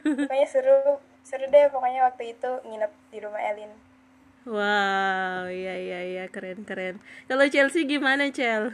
pokoknya 0.04 0.46
seru 0.50 1.00
seru 1.22 1.46
deh 1.48 1.70
pokoknya 1.70 2.04
waktu 2.04 2.36
itu 2.36 2.50
nginep 2.66 2.92
di 3.08 3.18
rumah 3.22 3.40
Elin 3.40 3.70
Wow, 4.46 5.50
iya 5.50 5.74
iya 5.74 6.00
iya 6.06 6.24
keren 6.30 6.62
keren. 6.62 7.02
Kalau 7.26 7.50
Chelsea 7.50 7.82
gimana 7.82 8.30
Chel? 8.30 8.70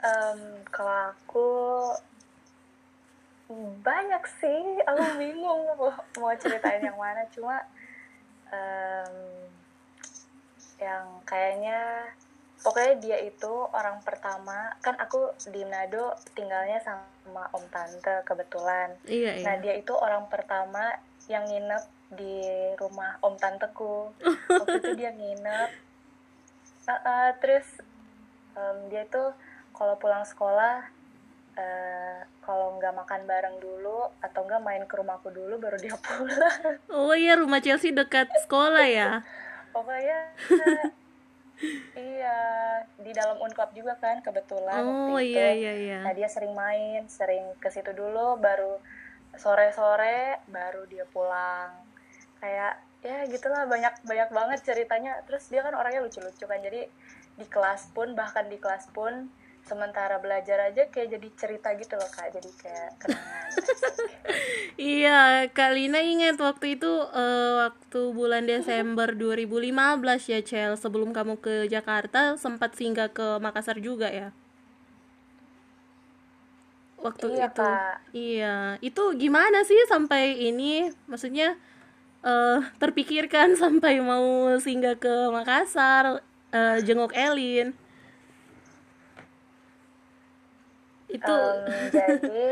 Em, 0.00 0.40
kalau 0.72 1.12
aku 1.12 1.48
banyak 3.84 4.24
sih, 4.40 4.80
aku 4.88 5.20
bingung 5.20 5.68
mau, 5.76 5.92
mau 5.92 6.32
ceritain 6.40 6.80
yang 6.80 6.96
mana. 6.96 7.28
Cuma 7.28 7.60
em, 8.48 9.14
yang 10.80 11.20
kayaknya 11.28 12.08
pokoknya 12.64 12.94
dia 13.04 13.18
itu 13.20 13.52
orang 13.76 14.00
pertama. 14.00 14.72
Kan 14.80 14.96
aku 14.96 15.36
di 15.52 15.60
Manado 15.68 16.16
tinggalnya 16.32 16.80
sama 16.80 17.52
om 17.52 17.68
tante 17.68 18.24
kebetulan. 18.24 18.96
Iya 19.04 19.36
iya. 19.36 19.44
Nah 19.44 19.60
dia 19.60 19.76
itu 19.76 19.92
orang 19.92 20.24
pertama 20.32 20.96
yang 21.28 21.44
nginep 21.44 21.99
di 22.10 22.42
rumah 22.74 23.16
om 23.22 23.34
tanteku. 23.34 24.10
Waktu 24.50 24.76
itu 24.82 24.90
dia 24.98 25.10
nginep. 25.14 25.70
Uh, 26.84 26.92
uh, 26.92 27.28
terus 27.38 27.66
em, 28.52 28.76
dia 28.90 29.06
itu 29.06 29.24
kalau 29.70 29.94
pulang 29.96 30.26
sekolah 30.26 30.90
eh, 31.54 32.18
kalau 32.42 32.74
nggak 32.76 32.94
makan 32.94 33.22
bareng 33.24 33.56
dulu 33.58 34.10
atau 34.18 34.42
nggak 34.42 34.62
main 34.64 34.82
ke 34.84 34.94
rumahku 34.96 35.30
dulu 35.30 35.54
baru 35.56 35.78
dia 35.78 35.94
pulang. 36.06 36.82
Oh 36.90 37.14
iya 37.14 37.38
rumah 37.38 37.62
Chelsea 37.62 37.94
dekat 37.94 38.26
sekolah 38.42 38.86
ya. 38.86 39.22
Pokoknya 39.70 40.34
iya 41.94 42.38
di 42.96 43.12
dalam 43.12 43.36
unklap 43.38 43.70
juga 43.76 43.92
kan 44.00 44.24
kebetulan 44.24 44.80
Oh 44.80 45.12
waktu 45.14 45.30
itu. 45.30 45.36
iya 45.36 45.48
iya 45.52 45.72
iya. 45.76 45.98
Nah 46.02 46.12
dia 46.16 46.26
sering 46.26 46.56
main, 46.56 47.04
sering 47.06 47.44
ke 47.60 47.68
situ 47.68 47.92
dulu, 47.92 48.40
baru 48.40 48.80
sore-sore 49.36 50.40
baru 50.48 50.88
dia 50.88 51.04
pulang. 51.06 51.70
Kayak 52.40 52.80
ya 53.00 53.24
gitulah 53.28 53.64
banyak 53.64 53.94
banyak 54.04 54.30
banget 54.32 54.58
ceritanya. 54.64 55.20
Terus 55.28 55.48
dia 55.48 55.60
kan 55.60 55.72
orangnya 55.76 56.04
lucu-lucu 56.04 56.44
kan, 56.44 56.60
jadi 56.60 56.88
di 57.36 57.46
kelas 57.48 57.92
pun 57.92 58.12
bahkan 58.12 58.48
di 58.48 58.60
kelas 58.60 58.88
pun 58.92 59.28
sementara 59.60 60.16
belajar 60.18 60.72
aja 60.72 60.88
kayak 60.88 61.20
jadi 61.20 61.28
cerita 61.36 61.68
gitu 61.76 61.94
loh 61.94 62.08
kak, 62.08 62.32
jadi 62.32 62.50
kayak 62.58 62.90
kenangan. 62.98 63.48
Iya, 64.80 65.44
Kak 65.52 65.76
Lina 65.76 66.00
ingat 66.00 66.40
waktu 66.40 66.80
itu 66.80 66.88
eh, 67.12 67.52
waktu 67.60 68.00
bulan 68.16 68.48
Desember 68.48 69.12
2015 69.12 70.32
ya, 70.32 70.40
Cel. 70.40 70.72
Sebelum 70.80 71.12
kamu 71.12 71.36
ke 71.36 71.68
Jakarta 71.68 72.40
sempat 72.40 72.72
singgah 72.80 73.12
ke 73.12 73.36
Makassar 73.44 73.76
juga 73.76 74.08
ya. 74.08 74.32
Waktu 77.00 77.36
Iya, 77.36 77.48
itu. 77.52 77.60
Kak. 77.60 77.94
Iya, 78.16 78.56
itu 78.80 79.02
gimana 79.20 79.64
sih 79.68 79.76
sampai 79.84 80.36
ini? 80.48 80.88
Maksudnya 81.08 81.60
eh 82.20 82.60
terpikirkan 82.76 83.56
sampai 83.62 84.00
mau 84.02 84.52
singgah 84.60 84.96
ke 84.96 85.14
Makassar, 85.32 86.20
eh, 86.52 86.78
jenguk 86.84 87.12
Elin. 87.16 87.72
Itu 91.10 91.26
Em, 91.26 91.90
jadi 91.90 92.46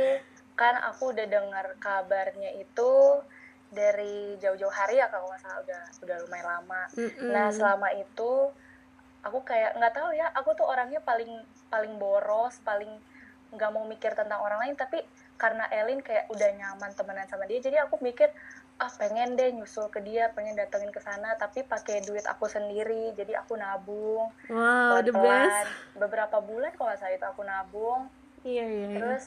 kan 0.59 0.75
aku 0.91 1.15
udah 1.15 1.27
dengar 1.31 1.67
kabarnya 1.79 2.51
itu 2.59 3.23
dari 3.71 4.35
jauh-jauh 4.43 4.73
hari 4.73 4.99
ya 4.99 5.07
kalau 5.07 5.31
nggak 5.31 5.39
salah 5.45 5.61
udah 5.63 5.83
udah 6.03 6.17
lumayan 6.27 6.47
lama 6.59 6.83
Mm-mm. 6.97 7.31
nah 7.31 7.47
selama 7.53 7.93
itu 7.95 8.51
aku 9.23 9.39
kayak 9.47 9.77
nggak 9.79 9.95
tahu 9.95 10.11
ya 10.17 10.27
aku 10.35 10.57
tuh 10.59 10.67
orangnya 10.67 10.99
paling 11.05 11.31
paling 11.71 11.95
boros 12.01 12.59
paling 12.65 12.91
nggak 13.55 13.71
mau 13.71 13.85
mikir 13.87 14.17
tentang 14.19 14.41
orang 14.41 14.67
lain 14.67 14.75
tapi 14.75 14.99
karena 15.39 15.69
Elin 15.71 16.03
kayak 16.03 16.27
udah 16.33 16.51
nyaman 16.59 16.91
temenan 16.97 17.29
sama 17.31 17.47
dia 17.47 17.63
jadi 17.63 17.87
aku 17.87 18.01
mikir 18.03 18.33
ah 18.79 18.91
pengen 18.95 19.35
deh 19.35 19.51
nyusul 19.51 19.91
ke 19.91 19.99
dia 20.07 20.31
pengen 20.31 20.55
datengin 20.55 20.95
ke 20.95 21.03
sana 21.03 21.35
tapi 21.35 21.67
pakai 21.67 21.99
duit 22.07 22.23
aku 22.31 22.47
sendiri 22.47 23.11
jadi 23.19 23.43
aku 23.43 23.59
nabung. 23.59 24.31
Wow 24.47 25.03
the 25.03 25.11
pelan-pelan. 25.11 25.51
best. 25.51 25.71
beberapa 25.99 26.37
bulan 26.39 26.71
kalau 26.79 26.95
salah 26.95 27.11
itu 27.11 27.27
aku 27.27 27.43
nabung. 27.43 28.07
Iya 28.47 28.65
iya 28.71 28.87
iya. 28.87 28.97
terus 29.03 29.25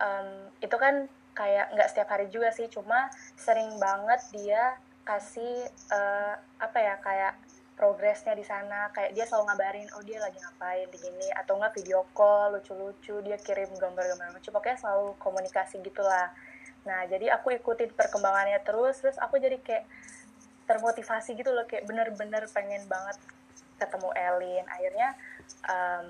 em, 0.00 0.48
itu 0.64 0.76
kan 0.80 1.04
kayak 1.36 1.76
nggak 1.76 1.88
setiap 1.92 2.08
hari 2.08 2.32
juga 2.32 2.48
sih 2.56 2.72
cuma 2.72 3.12
sering 3.36 3.76
banget 3.76 4.20
dia 4.32 4.80
kasih 5.04 5.68
eh, 5.92 6.34
apa 6.56 6.78
ya 6.80 6.96
kayak 7.04 7.36
progresnya 7.76 8.32
di 8.32 8.44
sana. 8.48 8.88
Kayak 8.96 9.12
dia 9.12 9.24
selalu 9.28 9.44
ngabarin 9.52 9.88
oh 9.92 10.02
dia 10.08 10.24
lagi 10.24 10.40
ngapain 10.40 10.88
di 10.88 10.98
gini 11.00 11.28
atau 11.36 11.60
nggak 11.60 11.76
video 11.76 12.04
call 12.16 12.56
lucu-lucu 12.56 13.20
dia 13.24 13.36
kirim 13.36 13.68
gambar-gambar 13.76 14.36
lucu. 14.36 14.48
Pokoknya 14.48 14.80
selalu 14.80 15.20
komunikasi 15.20 15.84
gitulah 15.84 16.32
nah 16.80 17.04
jadi 17.04 17.34
aku 17.34 17.52
ikutin 17.52 17.92
perkembangannya 17.92 18.60
terus 18.60 18.98
terus 18.98 19.16
aku 19.16 19.36
jadi 19.36 19.56
kayak 19.58 19.84
termotivasi 20.64 21.34
gitu 21.34 21.50
loh 21.50 21.66
kayak 21.66 21.84
bener-bener 21.84 22.46
pengen 22.48 22.86
banget 22.86 23.18
ketemu 23.76 24.08
Elin 24.12 24.64
akhirnya 24.66 25.08
em, 25.64 26.08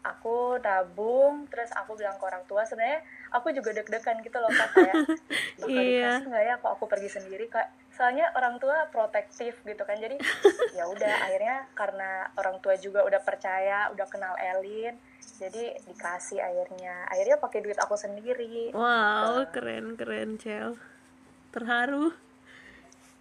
aku 0.00 0.58
tabung 0.58 1.48
terus 1.48 1.72
aku 1.72 1.94
bilang 1.94 2.14
ke 2.14 2.24
orang 2.24 2.44
tua 2.44 2.62
sebenarnya 2.62 3.00
aku 3.30 3.50
juga 3.50 3.72
deg-degan 3.72 4.20
gitu 4.20 4.38
loh 4.38 4.48
kak 4.48 4.70
kayak 4.72 4.94
bakal 5.60 5.68
Iya. 5.72 5.82
dikasih 6.14 6.26
nggak 6.26 6.44
ya 6.44 6.54
kok 6.56 6.72
aku 6.74 6.84
pergi 6.86 7.08
sendiri 7.10 7.46
kak 7.48 7.66
soalnya 7.98 8.30
orang 8.38 8.62
tua 8.62 8.86
protektif 8.94 9.58
gitu 9.66 9.82
kan 9.82 9.98
jadi 9.98 10.14
ya 10.78 10.86
udah 10.86 11.14
akhirnya 11.26 11.66
karena 11.74 12.30
orang 12.38 12.62
tua 12.62 12.78
juga 12.78 13.02
udah 13.02 13.18
percaya 13.26 13.90
udah 13.90 14.06
kenal 14.06 14.38
Elin 14.38 14.94
jadi 15.42 15.74
dikasih 15.82 16.38
akhirnya 16.38 17.10
akhirnya 17.10 17.36
pakai 17.42 17.58
duit 17.62 17.78
aku 17.82 17.98
sendiri 17.98 18.70
Wow, 18.70 19.50
keren 19.50 19.98
keren 19.98 20.38
Cel. 20.38 20.78
Terharu. 21.50 22.14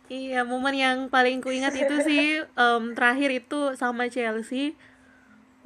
Iya, 0.08 0.48
momen 0.48 0.76
yang 0.78 0.98
paling 1.12 1.44
kuingat 1.44 1.76
itu 1.76 1.96
sih 2.08 2.42
em, 2.42 2.84
terakhir 2.94 3.30
itu 3.34 3.74
sama 3.76 4.08
Chelsea 4.08 4.78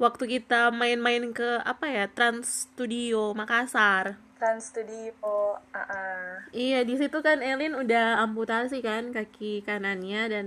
waktu 0.02 0.40
kita 0.40 0.74
main-main 0.74 1.30
ke 1.30 1.62
apa 1.62 1.86
ya 1.86 2.04
Trans 2.10 2.66
Studio 2.68 3.36
Makassar. 3.38 4.18
Trans 4.42 4.74
Studio 4.74 5.14
uh, 5.22 5.78
uh, 5.78 6.42
Iya, 6.50 6.82
di 6.82 6.98
situ 6.98 7.22
kan 7.22 7.38
Elin 7.38 7.78
udah 7.78 8.18
amputasi 8.26 8.82
kan 8.82 9.14
kaki 9.14 9.62
kanannya 9.62 10.22
dan 10.26 10.46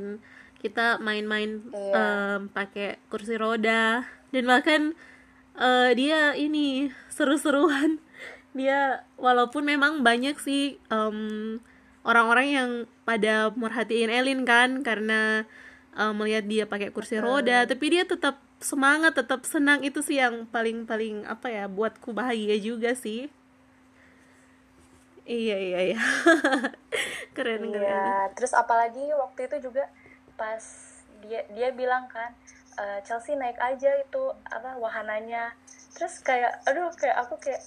kita 0.60 1.00
main-main 1.00 1.64
Iya. 1.72 1.96
em, 1.96 2.40
pakai 2.52 3.00
kursi 3.08 3.40
roda 3.40 4.04
dan 4.36 4.44
bahkan 4.44 4.82
eh, 5.56 5.96
dia 5.96 6.36
ini 6.36 6.92
seru-seruan. 7.08 8.04
Dia 8.56 9.04
walaupun 9.16 9.64
memang 9.68 10.04
banyak 10.04 10.36
sih 10.44 10.76
em, 10.92 11.60
orang-orang 12.04 12.48
yang 12.52 12.70
pada 13.08 13.52
merhatiin 13.56 14.12
Elin 14.12 14.44
kan 14.44 14.84
karena 14.84 15.48
eh, 15.96 16.12
melihat 16.12 16.44
dia 16.44 16.64
pakai 16.68 16.92
kursi 16.92 17.20
roda, 17.24 17.64
tapi 17.64 17.96
dia 17.96 18.04
tetap 18.04 18.44
semangat, 18.60 19.16
tetap 19.16 19.48
senang 19.48 19.84
itu 19.88 20.04
sih 20.04 20.20
yang 20.20 20.44
paling-paling 20.52 21.24
apa 21.28 21.48
ya 21.48 21.72
buatku 21.72 22.12
bahagia 22.12 22.60
juga 22.60 22.92
sih. 22.92 23.32
Iya 25.26 25.58
iya 25.58 25.80
iya. 25.94 26.00
keren 27.34 27.62
keren. 27.74 27.82
Iya, 27.82 28.30
terus 28.38 28.54
apalagi 28.54 29.10
waktu 29.18 29.50
itu 29.50 29.70
juga 29.70 29.90
pas 30.38 30.62
dia 31.26 31.42
dia 31.50 31.74
bilang 31.74 32.06
kan 32.06 32.30
"Eh, 32.78 33.00
Chelsea 33.08 33.34
naik 33.34 33.58
aja 33.58 33.92
itu 33.98 34.24
apa 34.46 34.78
wahananya. 34.78 35.56
Terus 35.98 36.22
kayak 36.22 36.62
aduh 36.70 36.92
kayak 36.94 37.18
aku 37.26 37.40
kayak 37.42 37.64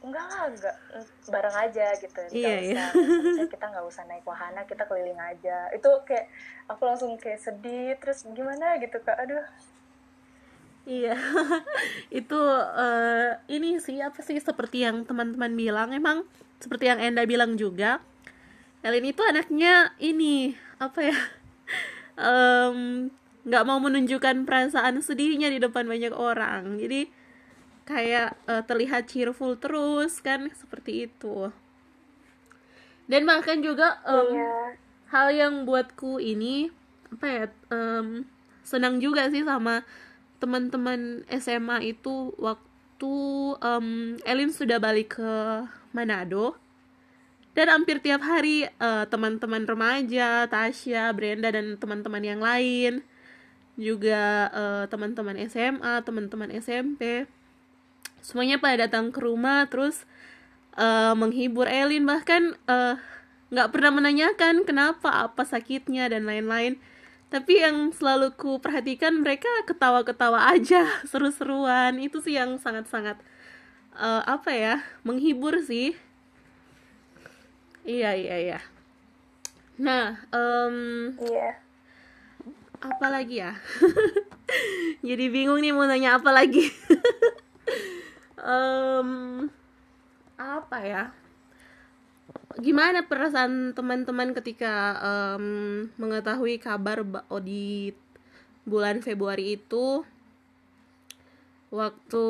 enggak 0.00 0.24
lah 0.32 0.48
enggak 0.48 0.76
mm, 0.96 1.06
bareng 1.32 1.56
aja 1.66 1.86
gitu. 1.98 2.20
Iya, 2.30 2.54
iya. 2.62 2.84
usah, 2.88 2.88
maksudnya 2.94 3.48
kita 3.58 3.66
nggak 3.72 3.86
usah 3.90 4.04
naik 4.08 4.24
wahana, 4.24 4.62
kita 4.64 4.82
keliling 4.86 5.18
aja. 5.20 5.68
Itu 5.74 5.90
kayak 6.06 6.30
aku 6.70 6.82
langsung 6.86 7.16
kayak 7.18 7.40
sedih 7.42 7.96
terus 7.98 8.24
gimana 8.32 8.78
gitu 8.78 8.96
kak. 9.02 9.16
Aduh. 9.18 9.44
Iya, 10.88 11.12
itu 12.20 12.40
eh, 12.80 13.30
ini 13.52 13.76
sih 13.82 14.00
apa 14.00 14.20
sih 14.24 14.40
seperti 14.40 14.84
yang 14.88 15.04
teman-teman 15.04 15.52
bilang 15.52 15.92
emang 15.92 16.24
seperti 16.60 16.86
yang 16.86 17.00
Enda 17.00 17.24
bilang 17.24 17.56
juga, 17.56 18.04
Elin 18.84 19.10
itu 19.10 19.20
anaknya 19.24 19.92
ini 19.98 20.54
apa 20.80 21.00
ya 21.04 21.16
nggak 23.40 23.64
mau 23.64 23.80
menunjukkan 23.80 24.44
perasaan 24.44 25.00
sedihnya 25.00 25.48
di 25.48 25.58
depan 25.58 25.88
banyak 25.88 26.12
orang, 26.12 26.76
jadi 26.76 27.08
kayak 27.88 28.36
eh, 28.46 28.62
terlihat 28.68 29.08
cheerful 29.10 29.56
terus 29.56 30.20
kan 30.20 30.46
seperti 30.54 31.08
itu. 31.08 31.48
Dan 33.10 33.26
bahkan 33.26 33.58
juga 33.58 33.98
em, 34.06 34.38
Iya. 34.38 34.54
hal 35.10 35.28
yang 35.34 35.54
buatku 35.66 36.22
ini 36.22 36.70
apa 37.10 37.26
ya 37.26 37.44
em, 37.74 38.22
senang 38.62 39.02
juga 39.02 39.26
sih 39.34 39.42
sama 39.42 39.82
teman-teman 40.38 41.26
SMA 41.26 41.82
itu 41.90 42.30
waktu 42.38 43.14
em, 43.58 43.86
Elin 44.22 44.52
sudah 44.54 44.78
balik 44.78 45.18
ke 45.18 45.32
Manado. 45.90 46.58
Dan 47.50 47.66
hampir 47.66 47.98
tiap 47.98 48.22
hari 48.22 48.70
eh, 48.70 49.04
teman-teman 49.10 49.66
remaja 49.66 50.46
Tasya, 50.46 51.10
Brenda 51.10 51.50
dan 51.50 51.74
teman-teman 51.76 52.22
yang 52.22 52.40
lain. 52.40 53.02
Juga 53.74 54.48
eh, 54.54 54.84
teman-teman 54.86 55.36
SMA, 55.50 56.02
teman-teman 56.06 56.50
SMP 56.54 57.26
semuanya 58.20 58.60
pada 58.60 58.84
datang 58.84 59.08
ke 59.10 59.18
rumah 59.18 59.64
terus 59.66 60.06
eh, 60.78 61.14
menghibur 61.18 61.66
Elin. 61.66 62.06
Bahkan 62.06 62.42
nggak 63.50 63.68
pernah 63.74 63.90
menanyakan 63.90 64.62
kenapa 64.62 65.26
apa 65.26 65.42
sakitnya 65.42 66.06
dan 66.06 66.30
lain-lain. 66.30 66.78
Tapi 67.30 67.62
yang 67.62 67.94
selalu 67.94 68.34
ku 68.34 68.58
perhatikan 68.58 69.22
mereka 69.22 69.50
ketawa-ketawa 69.66 70.54
aja 70.54 70.86
seru-seruan. 71.10 71.98
Itu 71.98 72.22
sih 72.22 72.38
yang 72.38 72.62
sangat-sangat 72.62 73.18
eh, 74.00 74.22
apa 74.24 74.50
ya? 74.50 74.74
Menghibur 75.04 75.60
sih. 75.60 75.92
Iya 77.84 78.12
iya 78.16 78.36
iya. 78.36 78.58
Nah 79.80 80.20
em, 80.28 80.76
Iya. 81.16 81.56
apa 82.80 83.06
lagi 83.08 83.40
ya? 83.40 83.56
Jadi 85.08 85.24
bingung 85.28 85.60
nih 85.60 85.72
mau 85.72 85.84
nanya 85.84 86.16
apa 86.16 86.32
lagi. 86.32 86.68
Em, 88.40 89.08
apa 90.36 90.78
ya? 90.80 91.04
Gimana 92.56 93.04
perasaan 93.04 93.76
teman-teman 93.76 94.32
ketika 94.32 94.96
em, 95.00 95.44
mengetahui 95.96 96.56
kabar 96.56 97.04
ba- 97.04 97.28
di 97.40 97.92
bulan 98.64 99.00
Februari 99.00 99.56
itu 99.56 100.04
waktu 101.70 102.24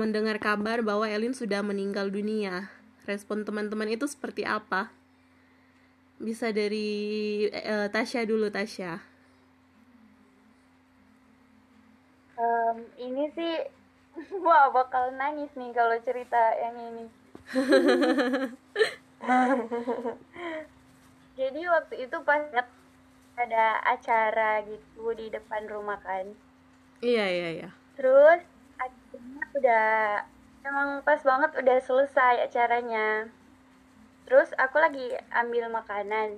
mendengar 0.00 0.36
kabar 0.42 0.78
bahwa 0.82 1.06
Elin 1.06 1.34
sudah 1.34 1.60
meninggal 1.62 2.10
dunia 2.10 2.70
respon 3.06 3.46
teman-teman 3.46 3.88
itu 3.94 4.06
seperti 4.10 4.42
apa 4.42 4.90
bisa 6.26 6.48
dari 6.52 6.88
eh, 7.52 7.86
Tasya 7.92 8.22
dulu 8.30 8.48
Tasya 8.50 8.92
Em, 12.44 12.76
ini 13.06 13.24
sih 13.36 13.54
wah 14.46 14.66
bakal 14.76 15.04
nangis 15.20 15.50
nih 15.58 15.70
kalau 15.78 15.96
cerita 16.06 16.42
yang 16.62 16.76
ini. 16.88 17.04
Jadi 21.38 21.60
waktu 21.74 21.94
itu 22.04 22.16
pas 22.28 22.42
ada 23.36 23.66
acara 23.94 24.50
gitu 24.70 25.04
di 25.18 25.26
depan 25.36 25.62
rumah 25.72 25.98
kan. 26.06 26.26
iya 27.04 27.24
iya 27.30 27.48
iya 27.56 27.68
Terus 27.96 28.40
udah 29.58 30.22
emang 30.68 30.88
pas 31.06 31.20
banget 31.22 31.50
udah 31.60 31.78
selesai 31.88 32.34
acaranya. 32.46 33.28
Terus 34.26 34.50
aku 34.58 34.76
lagi 34.84 35.06
ambil 35.32 35.64
makanan. 35.70 36.28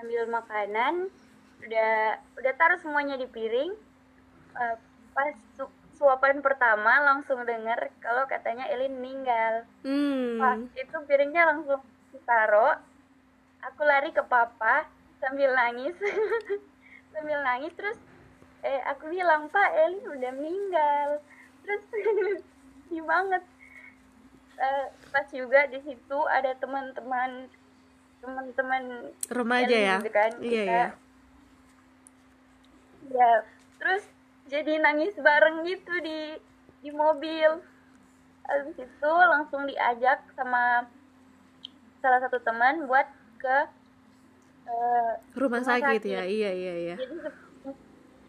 Ambil 0.00 0.22
makanan 0.30 0.94
udah 1.64 1.92
udah 2.40 2.52
taruh 2.60 2.78
semuanya 2.80 3.16
di 3.20 3.26
piring. 3.28 3.72
Eh, 4.62 4.76
pas 5.16 5.34
su- 5.56 5.76
suapan 5.98 6.40
pertama 6.46 6.92
langsung 7.08 7.40
denger 7.44 7.80
kalau 8.04 8.24
katanya 8.28 8.64
Elin 8.72 8.94
meninggal. 9.00 9.54
Pas 10.40 10.58
hmm 10.58 10.70
itu 10.82 10.96
piringnya 11.08 11.42
langsung 11.50 11.82
ditaruh. 12.12 12.74
Aku 13.68 13.82
lari 13.84 14.10
ke 14.14 14.22
papa 14.24 14.88
sambil 15.20 15.50
nangis. 15.56 15.96
sambil 17.12 17.38
nangis 17.44 17.72
terus 17.76 17.98
eh 18.62 18.80
aku 18.92 19.08
bilang, 19.08 19.48
"Pak, 19.48 19.70
Elin 19.84 20.04
udah 20.16 20.32
meninggal." 20.36 21.08
Terus 21.62 21.82
sedih 21.90 23.04
banget. 23.10 23.42
Eh, 24.54 24.86
pas 25.08 25.24
juga 25.32 25.64
di 25.66 25.80
situ 25.80 26.18
ada 26.28 26.52
teman-teman 26.54 27.48
teman-teman 28.20 29.08
Remaja 29.32 29.72
ya? 29.72 29.96
gitu 29.96 30.12
kan 30.12 30.30
Iya, 30.36 30.44
kita 30.44 30.68
iya. 30.68 30.86
ya 33.08 33.30
terus 33.80 34.04
jadi 34.44 34.76
nangis 34.76 35.16
bareng 35.16 35.64
gitu 35.64 35.88
di 36.04 36.36
di 36.84 36.90
mobil 36.92 37.64
habis 38.44 38.76
itu 38.76 39.12
langsung 39.24 39.64
diajak 39.64 40.20
sama 40.36 40.84
salah 42.04 42.20
satu 42.20 42.36
teman 42.44 42.84
buat 42.84 43.08
ke 43.40 43.56
eh, 44.68 45.12
Rumah 45.32 45.40
Rumah 45.40 45.60
sakit 45.64 46.04
sakit. 46.04 46.04
ya? 46.04 46.22
Iya, 46.28 46.50
iya, 46.52 46.74
iya. 46.76 46.96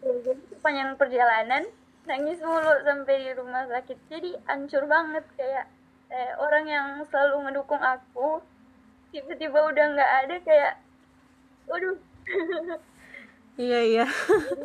jadi 0.00 0.40
sepanjang 0.48 0.96
perjalanan 0.96 1.68
nangis 2.08 2.38
mulu 2.42 2.72
sampai 2.82 3.14
di 3.22 3.30
rumah 3.38 3.64
sakit 3.70 3.98
jadi 4.10 4.30
hancur 4.50 4.84
banget 4.90 5.24
kayak 5.38 5.66
eh, 6.10 6.32
orang 6.38 6.64
yang 6.66 6.86
selalu 7.06 7.50
mendukung 7.50 7.78
aku 7.78 8.42
tiba-tiba 9.14 9.58
udah 9.70 9.84
nggak 9.94 10.12
ada 10.26 10.36
kayak 10.42 10.72
waduh 11.70 11.98
Iya, 13.60 13.78
iya. 13.84 14.06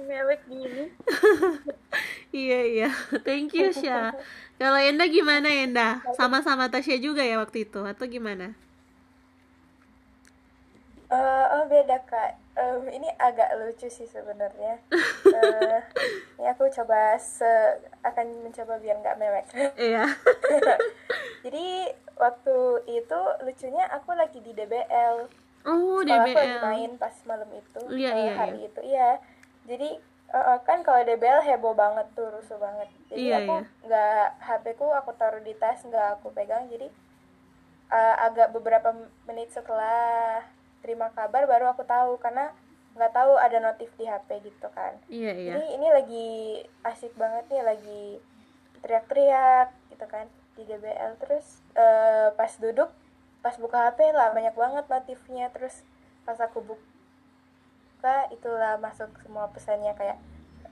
mewek 0.08 0.48
gini 0.48 0.88
Iya, 2.32 2.60
iya. 2.64 2.90
Thank 3.28 3.52
you, 3.56 3.72
Sya. 3.76 4.16
Kalau 4.56 4.80
Enda 4.80 5.08
gimana, 5.12 5.48
Enda? 5.52 6.00
Sama-sama 6.16 6.72
Tasya 6.72 6.96
juga 7.00 7.24
ya 7.24 7.40
waktu 7.40 7.68
itu? 7.68 7.84
Atau 7.84 8.08
gimana? 8.08 8.56
Eh, 11.08 11.46
oh 11.56 11.64
beda 11.72 11.98
kak. 12.08 12.36
Em, 12.58 12.90
ini 12.90 13.06
agak 13.16 13.54
lucu 13.56 13.86
sih 13.88 14.06
sebenarnya. 14.06 14.82
Eh, 15.28 15.80
ini 16.36 16.48
aku 16.48 16.66
coba 16.72 17.14
se 17.16 17.46
akan 18.02 18.42
mencoba 18.42 18.80
biar 18.80 18.98
nggak 18.98 19.18
mewek. 19.18 19.46
Iya. 19.78 20.08
Jadi 21.46 21.66
waktu 22.16 22.56
itu 22.88 23.20
lucunya 23.44 23.86
aku 23.88 24.12
lagi 24.12 24.40
di 24.40 24.52
DBL. 24.52 25.30
Oh, 25.64 26.00
Sekolah 26.00 26.24
aku 26.24 26.32
lagi 26.32 26.48
DBL. 26.50 26.64
main 26.64 26.92
pas 26.96 27.16
malam 27.24 27.50
itu. 27.52 27.82
Iya, 27.92 28.10
eh, 28.10 28.18
iya, 28.18 28.32
hari 28.34 28.60
itu 28.66 28.82
iya. 28.82 29.10
Jadi 29.64 29.90
eh, 30.28 30.58
kan 30.64 30.82
kalau 30.82 31.04
DBL 31.04 31.46
heboh 31.46 31.76
banget 31.76 32.08
tuh, 32.14 32.32
rusuh 32.32 32.58
banget. 32.58 32.90
Jadi 33.08 33.20
Iya, 33.22 33.36
aku 33.40 33.54
iya. 33.54 33.68
nggak 33.86 34.26
HP 34.42 34.66
ku 34.74 34.86
aku 34.90 35.12
taruh 35.14 35.40
di 35.40 35.54
tas, 35.54 35.84
nggak 35.84 36.18
aku 36.18 36.34
pegang. 36.34 36.66
Jadi 36.68 36.88
eh, 37.90 38.16
agak 38.18 38.50
beberapa 38.50 38.96
menit 39.24 39.54
setelah 39.54 40.42
terima 40.82 41.10
kabar 41.14 41.46
baru 41.50 41.74
aku 41.74 41.84
tahu 41.84 42.18
karena 42.22 42.54
nggak 42.98 43.14
tahu 43.14 43.38
ada 43.38 43.58
notif 43.62 43.94
di 43.96 44.10
HP 44.10 44.42
gitu 44.42 44.68
kan. 44.74 44.98
Iya, 45.08 45.32
iya. 45.38 45.52
Jadi 45.54 45.68
ini 45.78 45.88
lagi 45.94 46.30
asik 46.82 47.14
banget 47.14 47.46
nih, 47.54 47.62
lagi 47.62 48.04
teriak-teriak 48.82 49.70
gitu 49.94 50.06
kan 50.10 50.26
di 50.58 50.66
DBL. 50.66 51.14
Terus 51.22 51.62
eh, 51.78 52.34
pas 52.34 52.50
duduk, 52.58 52.90
pas 53.46 53.54
buka 53.62 53.94
HP 53.94 54.10
lah 54.18 54.34
banyak 54.34 54.58
banget 54.58 54.86
notifnya. 54.90 55.54
Terus 55.54 55.86
pas 56.26 56.42
aku 56.42 56.66
buka, 56.66 58.18
itulah 58.34 58.82
masuk 58.82 59.14
semua 59.22 59.46
pesannya 59.54 59.94
kayak 59.94 60.18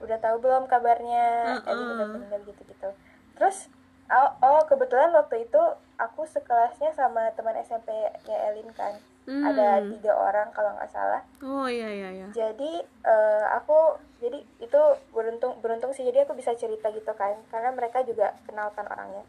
udah 0.02 0.18
tahu 0.20 0.42
belum 0.42 0.66
kabarnya, 0.66 1.56
Uh-uh. 1.62 1.72
Elin 1.72 1.88
udah 1.94 2.08
meninggal 2.10 2.42
gitu-gitu. 2.50 2.90
Terus 3.38 3.70
oh, 4.10 4.32
oh 4.42 4.62
kebetulan 4.66 5.14
waktu 5.14 5.46
itu 5.46 5.62
aku 6.02 6.26
sekelasnya 6.26 6.90
sama 6.98 7.30
teman 7.38 7.54
SMP-nya 7.62 8.50
Elin 8.50 8.74
kan. 8.74 8.98
Hmm. 9.26 9.42
Ada 9.42 9.82
tiga 9.90 10.14
orang 10.14 10.54
kalau 10.54 10.78
nggak 10.78 10.92
salah. 10.94 11.22
Oh, 11.42 11.66
iya, 11.66 11.90
iya, 11.90 12.10
iya. 12.14 12.28
jadi 12.30 12.86
eh, 12.86 13.46
aku 13.58 13.98
jadi 14.22 14.38
itu 14.62 14.82
beruntung 15.10 15.58
beruntung 15.66 15.92
sih. 15.98 16.06
Jadi 16.06 16.30
aku 16.30 16.38
bisa 16.38 16.54
cerita 16.54 16.94
gitu 16.94 17.10
kan. 17.18 17.34
Karena 17.50 17.74
mereka 17.74 18.06
juga 18.06 18.38
kenalkan 18.46 18.86
orangnya. 18.86 19.26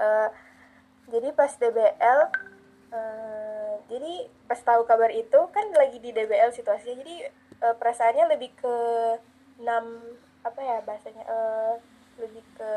Eh, 0.00 0.28
jadi 1.12 1.36
pas 1.36 1.52
DBL 1.52 2.20
eh, 2.96 3.74
jadi 3.92 4.12
pas 4.48 4.60
tahu 4.64 4.88
kabar 4.88 5.12
itu 5.12 5.40
kan 5.52 5.68
lagi 5.76 6.00
di 6.00 6.08
DBL 6.08 6.56
situasinya. 6.56 7.04
Jadi 7.04 7.16
eh, 7.60 7.74
perasaannya 7.76 8.24
lebih 8.32 8.56
ke 8.56 8.76
enam 9.60 10.16
apa 10.44 10.60
ya 10.64 10.80
bahasanya 10.80 11.24
eh, 11.28 11.74
lebih 12.24 12.44
ke 12.56 12.72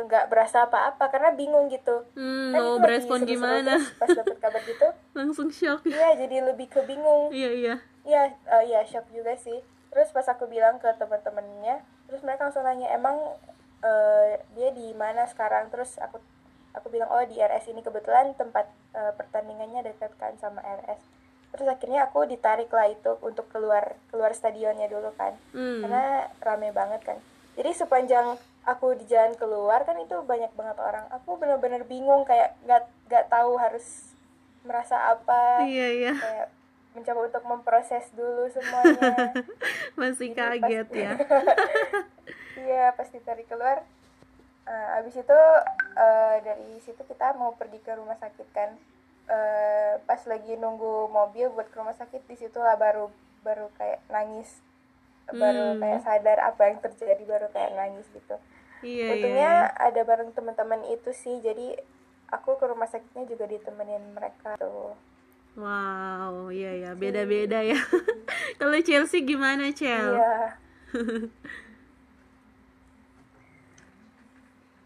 nggak 0.00 0.26
berasa 0.26 0.64
apa-apa 0.64 1.06
karena 1.06 1.30
bingung 1.30 1.66
gitu 1.66 2.02
Hmm, 2.12 2.50
Kan 2.50 2.58
mau 2.58 2.76
berespon 2.76 3.22
gimana? 3.22 3.78
terus 3.78 3.94
pas 3.94 4.10
dapet 4.10 4.36
kabar 4.38 4.62
gitu 4.66 4.88
Langsung 5.12 5.48
shock. 5.48 5.84
iya 5.84 6.14
jadi 6.14 6.42
lebih 6.44 6.66
ke 6.66 6.82
bingung 6.82 7.30
Iya, 7.30 7.50
iya. 7.52 7.74
Iya, 8.02 8.22
eh, 8.28 8.62
iya 8.66 8.80
shock 8.82 9.06
juga 9.08 9.32
sih. 9.34 9.62
Terus 9.88 10.10
pas 10.10 10.26
aku 10.26 10.44
bilang 10.44 10.76
ke 10.76 10.90
teman-temannya, 10.92 11.78
terus 12.04 12.20
mereka 12.20 12.44
langsung 12.44 12.60
nanya 12.62 12.90
emang 12.90 13.16
eh, 13.80 14.36
dia 14.52 14.68
di 14.70 14.90
mana 14.92 15.24
sekarang? 15.24 15.70
Terus 15.70 15.96
aku 15.98 16.18
aku 16.72 16.90
bilang 16.90 17.08
oh 17.08 17.22
di 17.22 17.38
RS 17.38 17.68
ini 17.68 17.80
kebetulan 17.80 18.34
tempat 18.34 18.66
eh, 18.92 19.12
pertandingannya 19.12 19.84
dekat 19.84 20.12
kan 20.14 20.34
sama 20.36 20.60
RS. 20.60 21.00
Terus 21.50 21.70
akhirnya 21.70 22.04
aku 22.04 22.26
ditarik 22.26 22.66
lah 22.68 22.88
itu 22.88 23.14
untuk 23.20 23.46
keluar 23.48 23.94
keluar 24.08 24.32
stadionnya 24.32 24.84
dulu 24.84 25.14
kan, 25.14 25.38
Hmm. 25.52 25.80
karena 25.80 26.04
rame 26.38 26.68
banget 26.70 27.00
kan. 27.00 27.18
Jadi 27.54 27.70
sepanjang 27.72 28.34
aku 28.64 28.94
di 28.94 29.04
jalan 29.04 29.32
keluar 29.34 29.82
kan 29.82 29.96
itu 29.96 30.16
banyak 30.20 30.52
banget 30.52 30.76
orang. 30.78 31.04
Aku 31.12 31.36
bener-bener 31.36 31.82
bingung 31.82 32.22
kayak 32.22 32.56
nggak 32.62 32.82
nggak 33.04 33.24
tahu 33.28 33.56
harus 33.56 34.12
merasa 34.60 34.96
apa 35.10 35.60
Iya, 35.62 35.88
iya. 35.92 36.12
kayak 36.14 36.48
mencoba 36.92 37.20
untuk 37.26 37.44
memproses 37.44 38.06
dulu 38.10 38.48
semuanya 38.48 39.34
Masih 40.00 40.30
Jadi 40.30 40.62
kaget 40.62 40.86
pas- 40.86 40.96
ya. 40.96 41.12
iya 42.64 42.84
pas 42.90 43.04
ditarik 43.06 43.44
keluar 43.44 43.82
eh, 44.64 44.96
abis 44.96 45.18
itu 45.18 45.38
eh, 45.94 46.36
dari 46.40 46.80
situ 46.80 47.02
kita 47.02 47.34
mau 47.34 47.52
pergi 47.52 47.78
ke 47.78 47.92
rumah 47.92 48.16
sakit 48.16 48.48
kan 48.50 48.72
Eh, 49.24 49.94
pas 50.02 50.20
lagi 50.22 50.52
nunggu 50.54 51.08
mobil 51.08 51.48
buat 51.48 51.64
ke 51.66 51.76
rumah 51.76 51.92
sakit 51.92 52.24
di 52.24 52.36
situ 52.36 52.56
lah 52.58 52.76
baru 52.76 53.08
baru 53.40 53.72
kayak 53.74 54.04
nangis 54.06 54.60
baru 55.26 55.72
Hmm. 55.72 55.80
kayak 55.80 56.00
sadar 56.02 56.38
apa 56.42 56.62
yang 56.66 56.76
terjadi 56.78 57.24
baru 57.24 57.48
kayak 57.48 57.72
nangis 57.72 58.04
gitu 58.10 58.36
Iya, 58.84 59.08
iya. 59.08 59.12
untungnya 59.16 59.52
iya. 59.64 59.88
ada 59.88 60.00
bareng 60.04 60.30
teman-teman 60.36 60.82
itu 60.92 61.10
sih 61.16 61.40
jadi 61.40 61.80
aku 62.28 62.60
ke 62.60 62.64
rumah 62.68 62.86
sakitnya 62.86 63.24
juga 63.24 63.48
ditemenin 63.48 64.04
mereka 64.12 64.54
tuh 64.60 64.92
Wow, 65.54 66.50
iya 66.50 66.74
ya, 66.82 66.90
beda-beda 66.98 67.62
ya. 67.62 67.78
Kalau 68.58 68.74
Chelsea 68.82 69.22
gimana, 69.22 69.70
Chel? 69.70 70.18
iya 70.18 70.34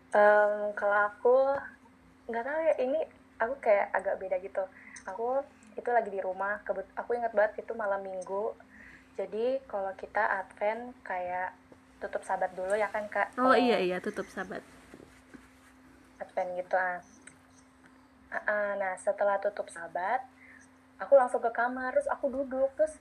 Em, 0.09 0.73
kalau 0.73 0.99
aku 1.05 1.37
nggak 2.33 2.45
tahu 2.45 2.61
ya 2.65 2.75
ini 2.81 3.01
aku 3.37 3.55
kayak 3.61 3.93
agak 3.93 4.17
beda 4.17 4.37
gitu 4.41 4.65
aku 5.05 5.45
itu 5.77 5.89
lagi 5.93 6.09
di 6.09 6.21
rumah 6.25 6.65
kebet 6.65 6.89
aku 6.97 7.13
ingat 7.13 7.33
banget 7.37 7.61
itu 7.61 7.73
malam 7.77 8.01
minggu 8.01 8.57
jadi 9.21 9.61
kalau 9.69 9.93
kita 10.01 10.25
advent 10.43 10.97
kayak 11.05 11.53
tutup 11.99 12.23
sabat 12.23 12.51
dulu 12.53 12.73
ya 12.73 12.87
kan 12.87 13.05
kak? 13.07 13.35
Oh 13.37 13.53
iya 13.53 13.79
iya, 13.79 13.99
tutup 13.99 14.27
sahabat. 14.27 14.63
advent 16.19 16.51
gitu 16.57 16.75
ah. 16.75 16.99
Ah, 18.29 18.75
nah 18.75 18.93
setelah 18.95 19.39
tutup 19.39 19.67
sabat 19.69 20.21
aku 20.99 21.15
langsung 21.15 21.39
ke 21.39 21.49
kamar 21.49 21.95
terus 21.95 22.07
aku 22.07 22.27
duduk 22.29 22.69
terus 22.75 22.99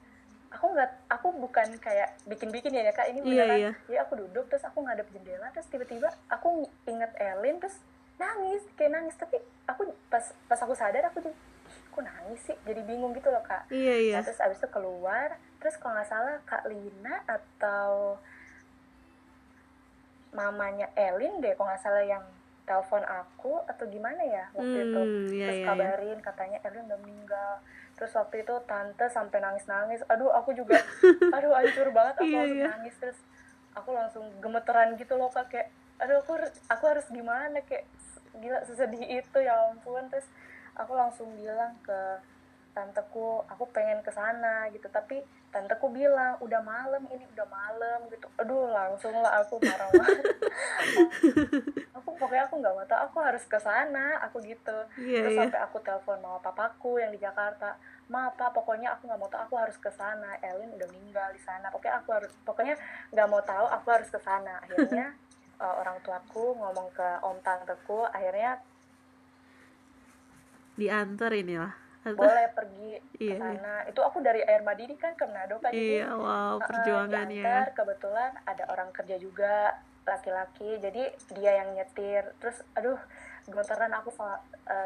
aku 0.48 0.72
nggak 0.72 0.88
aku 1.10 1.34
bukan 1.36 1.68
kayak 1.78 2.16
bikin-bikin 2.24 2.72
ya 2.72 2.90
kak? 2.92 3.10
Ini 3.10 3.20
Iya, 3.20 3.26
beneran. 3.44 3.58
iya. 3.60 3.72
ya 3.90 4.00
aku 4.02 4.16
duduk 4.16 4.48
terus 4.48 4.64
aku 4.64 4.80
ngadep 4.80 5.10
jendela 5.10 5.50
terus 5.50 5.68
tiba-tiba 5.68 6.08
aku 6.28 6.50
inget 6.86 7.12
Elin 7.18 7.58
terus 7.58 7.76
nangis 8.16 8.64
kayak 8.74 8.94
nangis. 8.94 9.16
Tapi 9.16 9.36
aku 9.66 9.82
pas 10.08 10.22
pas 10.48 10.58
aku 10.58 10.72
sadar 10.72 11.04
aku 11.06 11.20
jadi 11.20 11.36
aku 11.92 12.00
nangis 12.00 12.40
sih? 12.44 12.56
Jadi 12.64 12.82
bingung 12.82 13.12
gitu 13.12 13.28
loh 13.28 13.42
kak. 13.42 13.68
Iya 13.68 13.96
iya. 14.00 14.16
Nah, 14.16 14.24
terus 14.24 14.40
abis 14.40 14.58
itu 14.58 14.70
keluar 14.70 15.30
terus 15.58 15.76
kalau 15.76 15.98
nggak 15.98 16.08
salah 16.08 16.38
kak 16.46 16.64
Lina 16.64 17.26
atau 17.26 18.16
mamanya 20.38 20.88
Elin 20.94 21.42
deh 21.42 21.58
kalau 21.58 21.74
nggak 21.74 21.82
salah 21.82 22.06
yang 22.06 22.22
telepon 22.68 23.02
aku 23.02 23.64
atau 23.66 23.88
gimana 23.88 24.22
ya 24.22 24.46
waktu 24.54 24.78
itu. 24.92 25.02
Hmm, 25.02 25.26
iya, 25.32 25.46
terus 25.50 25.58
iya, 25.58 25.64
iya. 25.64 25.68
kabarin 25.72 26.20
katanya 26.22 26.58
Elin 26.62 26.86
udah 26.86 27.00
meninggal. 27.02 27.52
Terus 27.98 28.12
waktu 28.14 28.46
itu 28.46 28.54
tante 28.70 29.06
sampai 29.10 29.40
nangis 29.42 29.66
nangis 29.66 30.02
aduh 30.06 30.30
aku 30.30 30.54
juga 30.54 30.78
aduh 31.36 31.56
hancur 31.56 31.90
banget. 31.90 32.16
Aku 32.22 32.28
Iya, 32.30 32.38
langsung 32.38 32.60
iya. 32.62 32.68
nangis 32.70 32.96
terus 33.02 33.20
aku 33.74 33.90
langsung 33.96 34.26
gemeteran 34.44 34.94
gitu 35.00 35.16
loh 35.18 35.32
kak. 35.32 35.48
Kayak 35.50 35.74
aduh 35.98 36.22
aku 36.22 36.38
aku 36.68 36.84
harus 36.86 37.08
gimana? 37.10 37.58
Kayak 37.64 37.88
gila 38.38 38.60
sesedih 38.68 39.02
itu 39.16 39.38
ya 39.40 39.56
ampun. 39.72 40.04
Terus 40.12 40.28
aku 40.76 40.92
langsung 40.94 41.32
bilang 41.40 41.72
ke 41.82 42.00
tanteku 42.76 43.48
aku 43.48 43.64
pengen 43.72 44.04
ke 44.04 44.12
sana 44.12 44.68
gitu. 44.70 44.86
Tapi 44.92 45.24
tanteku 45.48 45.88
bilang 45.90 46.36
udah 46.44 46.62
malam 46.62 47.04
ini 47.08 47.24
udah 47.34 47.48
malam 47.48 48.00
gitu. 48.12 48.28
Aduh 48.38 48.68
langsung 48.70 49.16
lah 49.16 49.42
aku 49.42 49.58
marah 49.64 49.90
banget. 49.90 50.26
Aku 51.98 52.14
pokoknya 52.14 52.46
aku 52.46 52.62
nggak 52.62 52.74
mau 52.78 52.86
tahu 52.86 53.02
aku 53.10 53.18
harus 53.26 53.44
ke 53.50 53.58
sana 53.58 54.22
aku 54.22 54.38
gitu. 54.46 54.78
Iya, 55.02 55.26
terus 55.26 55.34
iya. 55.34 55.40
sampai 55.44 55.60
aku 55.66 55.78
telepon 55.82 56.22
mama 56.22 56.40
papaku 56.40 57.02
yang 57.02 57.10
di 57.10 57.20
Jakarta 57.20 57.74
ma 58.08 58.32
apa 58.32 58.54
pokoknya 58.54 58.96
aku 58.96 59.10
nggak 59.10 59.20
mau 59.20 59.28
tahu 59.28 59.42
aku 59.50 59.56
harus 59.58 59.78
ke 59.82 59.90
sana. 59.92 60.38
Elin 60.46 60.78
udah 60.78 60.88
meninggal 60.94 61.28
di 61.34 61.42
sana 61.42 61.74
pokoknya 61.74 61.96
aku 62.00 62.10
harus 62.14 62.32
pokoknya 62.46 62.76
nggak 63.12 63.28
mau 63.28 63.42
tahu 63.42 63.66
aku 63.66 63.88
harus 63.92 64.10
ke 64.14 64.20
sana. 64.22 64.62
Akhirnya 64.62 65.14
eh, 65.64 65.74
orang 65.82 65.98
tuaku 66.06 66.54
ngomong 66.54 66.88
ke 66.94 67.10
om 67.26 67.38
tanteku 67.42 68.06
akhirnya 68.14 68.62
diantar 70.78 71.34
inilah 71.34 71.87
boleh 72.16 72.48
pergi 72.56 72.92
ke 73.18 73.34
Iya, 73.34 73.38
sana. 73.42 73.76
Itu 73.90 74.00
aku 74.06 74.24
dari 74.24 74.46
air 74.46 74.62
Madini 74.64 74.96
kan 74.96 75.18
ke 75.18 75.26
Manado 75.28 75.58
kan 75.60 75.74
jadi 75.74 76.06
iya 76.06 76.14
wow 76.14 76.56
uh-uh, 76.56 76.64
perjuangannya. 76.64 77.44
diantar, 77.44 77.68
kebetulan 77.76 78.32
ada 78.46 78.64
orang 78.72 78.90
kerja 78.94 79.16
juga 79.20 79.76
laki-laki. 80.08 80.80
Jadi 80.80 81.04
dia 81.36 81.52
yang 81.60 81.76
nyetir. 81.76 82.24
Terus 82.40 82.64
aduh 82.78 83.00
gemeteran 83.48 83.92
aku 83.96 84.12
uh, 84.20 84.38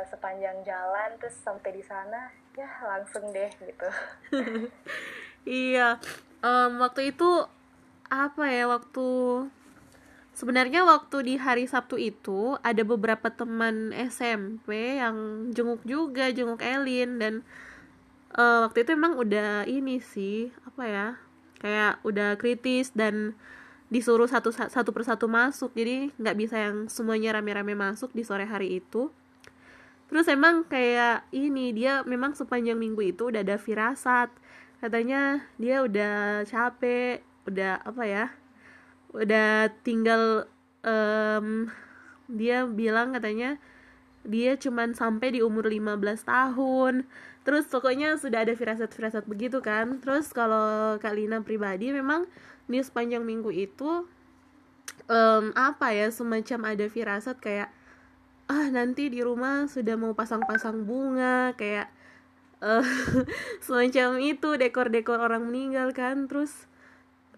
sepanjang 0.10 0.62
jalan 0.66 1.10
terus 1.18 1.34
sampai 1.42 1.74
di 1.74 1.84
sana 1.86 2.30
ya 2.58 2.70
langsung 2.86 3.30
deh 3.30 3.52
gitu. 3.62 3.90
Iya, 5.42 5.98
em, 6.46 6.78
waktu 6.78 7.10
itu 7.10 7.50
apa 8.14 8.46
ya 8.46 8.70
waktu 8.70 9.10
sebenarnya 10.36 10.84
waktu 10.88 11.18
di 11.28 11.36
hari 11.36 11.68
Sabtu 11.68 12.00
itu 12.00 12.56
ada 12.62 12.82
beberapa 12.84 13.32
teman 13.32 13.92
SMP 13.96 15.00
yang 15.00 15.50
jenguk 15.52 15.84
juga 15.84 16.32
jenguk 16.32 16.64
Elin 16.64 17.20
dan 17.20 17.34
eh, 18.36 18.60
waktu 18.66 18.84
itu 18.88 18.96
emang 18.96 19.20
udah 19.20 19.68
ini 19.68 20.00
sih 20.00 20.50
apa 20.64 20.84
ya 20.88 21.08
kayak 21.62 22.02
udah 22.02 22.36
kritis 22.42 22.90
dan 22.96 23.38
disuruh 23.92 24.28
satu 24.28 24.56
satu 24.56 24.90
persatu 24.96 25.28
masuk 25.28 25.76
jadi 25.76 26.16
nggak 26.16 26.38
bisa 26.40 26.56
yang 26.58 26.88
semuanya 26.88 27.36
rame-rame 27.36 27.76
masuk 27.76 28.16
di 28.16 28.24
sore 28.24 28.48
hari 28.48 28.80
itu 28.80 29.12
Terus 30.12 30.28
emang 30.28 30.68
kayak 30.68 31.24
ini 31.32 31.72
dia 31.72 32.04
memang 32.04 32.36
sepanjang 32.36 32.76
minggu 32.76 33.16
itu 33.16 33.32
udah 33.32 33.48
ada 33.48 33.56
firasat. 33.56 34.28
Katanya 34.84 35.48
dia 35.56 35.80
udah 35.88 36.44
capek, 36.44 37.24
udah 37.48 37.80
apa 37.80 38.04
ya? 38.04 38.26
Udah 39.12 39.72
tinggal 39.84 40.48
em, 40.84 41.68
dia 42.32 42.64
bilang 42.68 43.12
katanya 43.12 43.60
dia 44.22 44.54
cuman 44.56 44.94
sampai 44.94 45.36
di 45.36 45.40
umur 45.42 45.68
15 45.68 45.98
tahun. 46.24 47.10
Terus 47.42 47.66
pokoknya 47.68 48.22
sudah 48.22 48.46
ada 48.46 48.54
firasat-firasat 48.54 49.26
begitu 49.26 49.60
kan. 49.60 50.00
Terus 50.00 50.30
kalau 50.32 50.96
Kak 51.02 51.18
Lina 51.18 51.42
pribadi 51.42 51.90
memang 51.90 52.30
di 52.70 52.80
sepanjang 52.80 53.26
minggu 53.26 53.50
itu 53.52 54.06
em, 55.10 55.52
apa 55.58 55.92
ya 55.92 56.08
semacam 56.14 56.76
ada 56.76 56.86
firasat 56.88 57.38
kayak 57.42 57.70
ah 58.52 58.68
nanti 58.68 59.08
di 59.08 59.24
rumah 59.24 59.68
sudah 59.68 59.96
mau 59.96 60.12
pasang-pasang 60.12 60.84
bunga 60.84 61.56
kayak 61.56 61.88
eh 62.62 62.86
semacam 63.66 64.20
itu 64.22 64.60
dekor-dekor 64.60 65.18
orang 65.18 65.48
meninggal 65.48 65.96
kan 65.96 66.28
terus 66.28 66.68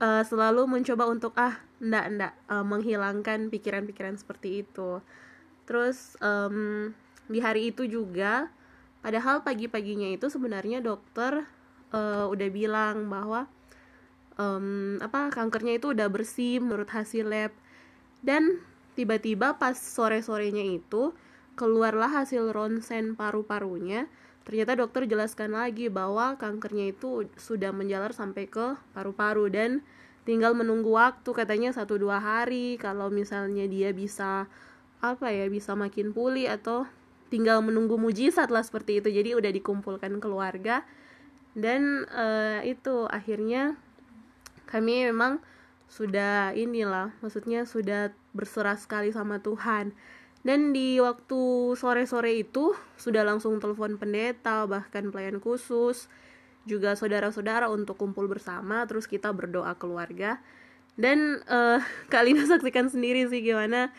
eh, 0.04 0.24
selalu 0.28 0.68
mencoba 0.68 1.08
untuk 1.08 1.32
ah 1.40 1.56
ndak 1.80 2.06
ndak 2.20 2.34
eh, 2.52 2.66
menghilangkan 2.66 3.48
pikiran-pikiran 3.48 4.20
seperti 4.20 4.68
itu. 4.68 5.00
Terus 5.64 6.20
em, 6.20 6.92
di 7.32 7.40
hari 7.40 7.72
itu 7.72 7.88
juga 7.88 8.52
padahal 9.00 9.44
pagi-paginya 9.48 10.12
itu 10.12 10.28
sebenarnya 10.28 10.84
dokter 10.84 11.48
eh, 11.96 12.26
udah 12.28 12.50
bilang 12.52 13.08
bahwa 13.08 13.48
em, 14.36 15.00
apa 15.00 15.32
kankernya 15.32 15.80
itu 15.80 15.96
udah 15.96 16.08
bersih 16.12 16.60
menurut 16.60 16.92
hasil 16.92 17.24
lab. 17.28 17.54
Dan 18.24 18.60
tiba-tiba 18.96 19.56
pas 19.60 19.76
sore-sorenya 19.76 20.64
itu 20.64 21.16
keluarlah 21.56 22.10
hasil 22.24 22.50
ronsen 22.56 23.14
paru-parunya 23.14 24.10
ternyata 24.44 24.76
dokter 24.76 25.08
jelaskan 25.08 25.56
lagi 25.56 25.88
bahwa 25.88 26.36
kankernya 26.36 26.92
itu 26.92 27.28
sudah 27.40 27.72
menjalar 27.72 28.12
sampai 28.12 28.48
ke 28.48 28.76
paru-paru 28.92 29.48
dan 29.48 29.80
tinggal 30.24 30.56
menunggu 30.56 30.92
waktu 30.96 31.30
katanya 31.32 31.76
satu 31.76 32.00
dua 32.00 32.20
hari 32.20 32.80
kalau 32.80 33.12
misalnya 33.12 33.68
dia 33.68 33.92
bisa 33.92 34.48
apa 35.04 35.28
ya 35.32 35.52
bisa 35.52 35.76
makin 35.76 36.16
pulih 36.16 36.48
atau 36.48 36.88
tinggal 37.28 37.60
menunggu 37.60 38.00
mujizat 38.00 38.48
lah 38.48 38.64
seperti 38.64 39.04
itu. 39.04 39.10
Jadi 39.12 39.36
udah 39.36 39.52
dikumpulkan 39.52 40.22
keluarga 40.24 40.88
dan 41.58 42.08
eh, 42.08 42.72
itu 42.72 43.10
akhirnya 43.12 43.76
kami 44.70 45.12
memang 45.12 45.44
sudah 45.92 46.58
inilah 46.58 47.14
maksudnya 47.22 47.70
sudah 47.70 48.10
berserah 48.34 48.74
sekali 48.80 49.14
sama 49.14 49.38
Tuhan 49.38 49.94
dan 50.44 50.76
di 50.76 51.00
waktu 51.00 51.72
sore-sore 51.80 52.44
itu 52.44 52.76
sudah 53.00 53.24
langsung 53.24 53.64
telepon 53.64 53.96
pendeta 53.96 54.68
bahkan 54.68 55.08
pelayan 55.08 55.40
khusus 55.40 56.12
juga 56.68 57.00
saudara-saudara 57.00 57.72
untuk 57.72 57.96
kumpul 57.96 58.28
bersama 58.28 58.84
terus 58.84 59.08
kita 59.08 59.32
berdoa 59.32 59.76
keluarga. 59.80 60.44
Dan 61.00 61.42
Lina 62.28 62.44
saksikan 62.44 62.92
sendiri 62.92 63.26
sih 63.32 63.40
gimana 63.40 63.90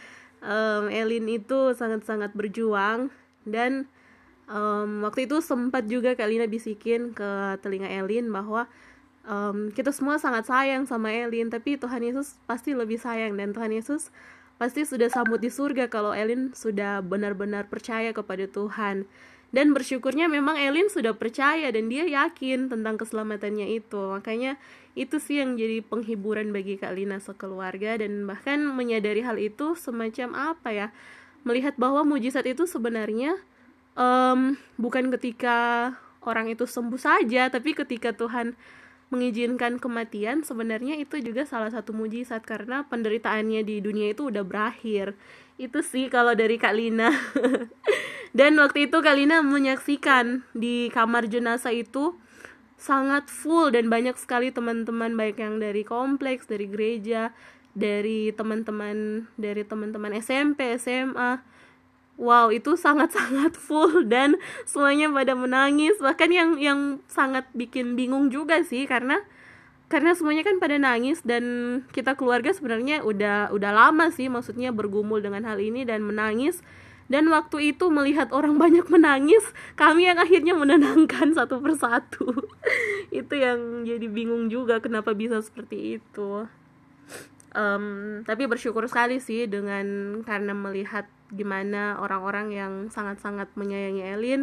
em, 0.44 0.84
Elin 0.92 1.26
itu 1.32 1.72
sangat-sangat 1.72 2.36
berjuang. 2.36 3.08
Dan 3.48 3.88
em, 4.44 4.90
waktu 5.00 5.24
itu 5.24 5.40
sempat 5.40 5.88
juga 5.88 6.12
Kak 6.12 6.28
Lina 6.28 6.44
bisikin 6.44 7.16
ke 7.16 7.56
telinga 7.64 7.88
Elin 7.88 8.28
bahwa 8.28 8.68
em, 9.24 9.72
kita 9.72 9.96
semua 9.96 10.20
sangat 10.20 10.44
sayang 10.44 10.84
sama 10.84 11.08
Elin 11.08 11.48
tapi 11.48 11.80
Tuhan 11.80 12.04
Yesus 12.04 12.36
pasti 12.44 12.76
lebih 12.76 13.00
sayang. 13.00 13.32
Dan 13.36 13.56
Tuhan 13.56 13.72
Yesus 13.72 14.12
pasti 14.64 14.88
sudah 14.88 15.12
sambut 15.12 15.44
di 15.44 15.52
surga 15.52 15.92
kalau 15.92 16.16
Elin 16.16 16.56
sudah 16.56 17.04
benar-benar 17.04 17.68
percaya 17.68 18.16
kepada 18.16 18.48
Tuhan. 18.48 19.04
Dan 19.52 19.76
bersyukurnya 19.76 20.24
memang 20.26 20.56
Elin 20.56 20.88
sudah 20.88 21.12
percaya 21.12 21.68
dan 21.68 21.92
dia 21.92 22.08
yakin 22.08 22.72
tentang 22.72 22.96
keselamatannya 22.96 23.76
itu. 23.76 24.00
Makanya 24.16 24.56
itu 24.96 25.20
sih 25.20 25.44
yang 25.44 25.60
jadi 25.60 25.84
penghiburan 25.84 26.48
bagi 26.48 26.80
Kak 26.80 26.96
Lina 26.96 27.20
sekeluarga 27.20 28.00
dan 28.00 28.24
bahkan 28.24 28.64
menyadari 28.72 29.20
hal 29.20 29.36
itu 29.36 29.76
semacam 29.76 30.56
apa 30.56 30.68
ya? 30.72 30.88
Melihat 31.44 31.76
bahwa 31.76 32.02
mujizat 32.08 32.48
itu 32.48 32.64
sebenarnya 32.64 33.36
em, 33.94 34.56
bukan 34.80 35.12
ketika 35.12 35.92
orang 36.24 36.48
itu 36.48 36.64
sembuh 36.64 36.98
saja 36.98 37.52
tapi 37.52 37.76
ketika 37.76 38.16
Tuhan 38.16 38.56
mengizinkan 39.14 39.78
kematian 39.78 40.42
sebenarnya 40.42 40.98
itu 40.98 41.22
juga 41.22 41.46
salah 41.46 41.70
satu 41.70 41.94
mujizat 41.94 42.42
karena 42.42 42.82
penderitaannya 42.90 43.62
di 43.62 43.78
dunia 43.78 44.10
itu 44.10 44.26
udah 44.26 44.42
berakhir. 44.42 45.14
Itu 45.54 45.86
sih 45.86 46.10
kalau 46.10 46.34
dari 46.34 46.58
Kak 46.58 46.74
Lina. 46.74 47.14
Dan 48.38 48.58
waktu 48.58 48.90
itu 48.90 48.98
Kak 48.98 49.14
Lina 49.14 49.46
menyaksikan 49.46 50.42
di 50.50 50.90
kamar 50.90 51.30
jenazah 51.30 51.70
itu 51.70 52.18
sangat 52.74 53.30
full 53.30 53.70
dan 53.70 53.86
banyak 53.86 54.18
sekali 54.18 54.50
teman-teman 54.50 55.14
baik 55.14 55.38
yang 55.38 55.62
dari 55.62 55.86
kompleks 55.86 56.50
dari 56.50 56.66
gereja 56.66 57.30
dari 57.72 58.34
teman-teman 58.34 59.30
dari 59.38 59.62
teman-teman 59.62 60.12
SMP 60.18 60.74
SMA 60.76 61.40
wow 62.16 62.50
itu 62.50 62.78
sangat-sangat 62.78 63.58
full 63.66 64.06
dan 64.06 64.38
semuanya 64.68 65.10
pada 65.10 65.34
menangis. 65.34 65.98
Bahkan 65.98 66.30
yang 66.30 66.50
yang 66.58 66.80
sangat 67.10 67.46
bikin 67.54 67.98
bingung 67.98 68.30
juga 68.30 68.62
sih 68.62 68.86
karena 68.86 69.22
karena 69.92 70.16
semuanya 70.16 70.42
kan 70.42 70.58
pada 70.58 70.80
nangis 70.80 71.20
dan 71.22 71.44
kita 71.92 72.16
keluarga 72.18 72.50
sebenarnya 72.50 73.04
udah 73.04 73.52
udah 73.52 73.70
lama 73.70 74.08
sih 74.10 74.26
maksudnya 74.32 74.74
bergumul 74.74 75.20
dengan 75.20 75.44
hal 75.46 75.60
ini 75.60 75.86
dan 75.86 76.02
menangis. 76.02 76.64
Dan 77.04 77.28
waktu 77.28 77.76
itu 77.76 77.92
melihat 77.92 78.32
orang 78.32 78.56
banyak 78.62 78.88
menangis 78.88 79.44
kami 79.76 80.08
yang 80.08 80.16
akhirnya 80.16 80.56
menenangkan 80.56 81.32
satu 81.38 81.60
persatu. 81.60 82.32
Itu 83.12 83.34
yang 83.36 83.84
jadi 83.84 84.08
bingung 84.08 84.48
juga 84.48 84.80
kenapa 84.80 85.12
bisa 85.12 85.38
seperti 85.44 86.00
itu. 86.00 86.48
Em, 87.54 88.26
tapi 88.26 88.50
bersyukur 88.50 88.82
sekali 88.90 89.22
sih 89.22 89.46
dengan 89.46 90.18
karena 90.26 90.50
melihat 90.56 91.06
gimana 91.34 91.98
orang-orang 91.98 92.54
yang 92.54 92.72
sangat-sangat 92.88 93.50
menyayangi 93.58 94.02
Elin 94.02 94.42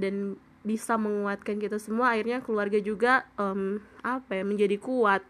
dan 0.00 0.40
bisa 0.64 0.96
menguatkan 0.96 1.60
kita 1.60 1.76
semua 1.76 2.16
akhirnya 2.16 2.40
keluarga 2.40 2.80
juga 2.80 3.28
em, 3.36 3.84
apa 4.00 4.40
ya 4.40 4.44
menjadi 4.44 4.80
kuat. 4.80 5.22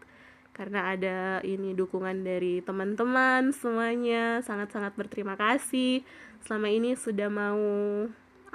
Karena 0.55 0.95
ada 0.95 1.43
ini 1.43 1.75
dukungan 1.75 2.23
dari 2.23 2.63
teman-teman 2.63 3.51
semuanya 3.51 4.39
sangat-sangat 4.39 4.95
berterima 4.95 5.35
kasih. 5.35 6.07
Selama 6.47 6.71
ini 6.71 6.95
sudah 6.95 7.27
mau 7.27 7.59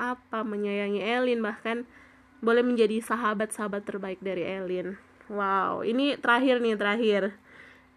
apa 0.01 0.41
menyayangi 0.41 1.05
Elin 1.05 1.45
bahkan 1.45 1.85
boleh 2.41 2.65
menjadi 2.65 3.05
sahabat-sahabat 3.05 3.85
terbaik 3.85 4.17
dari 4.25 4.49
Elin. 4.49 4.97
Wow 5.29 5.85
ini 5.85 6.17
terakhir 6.17 6.65
nih 6.65 6.81
terakhir 6.81 7.23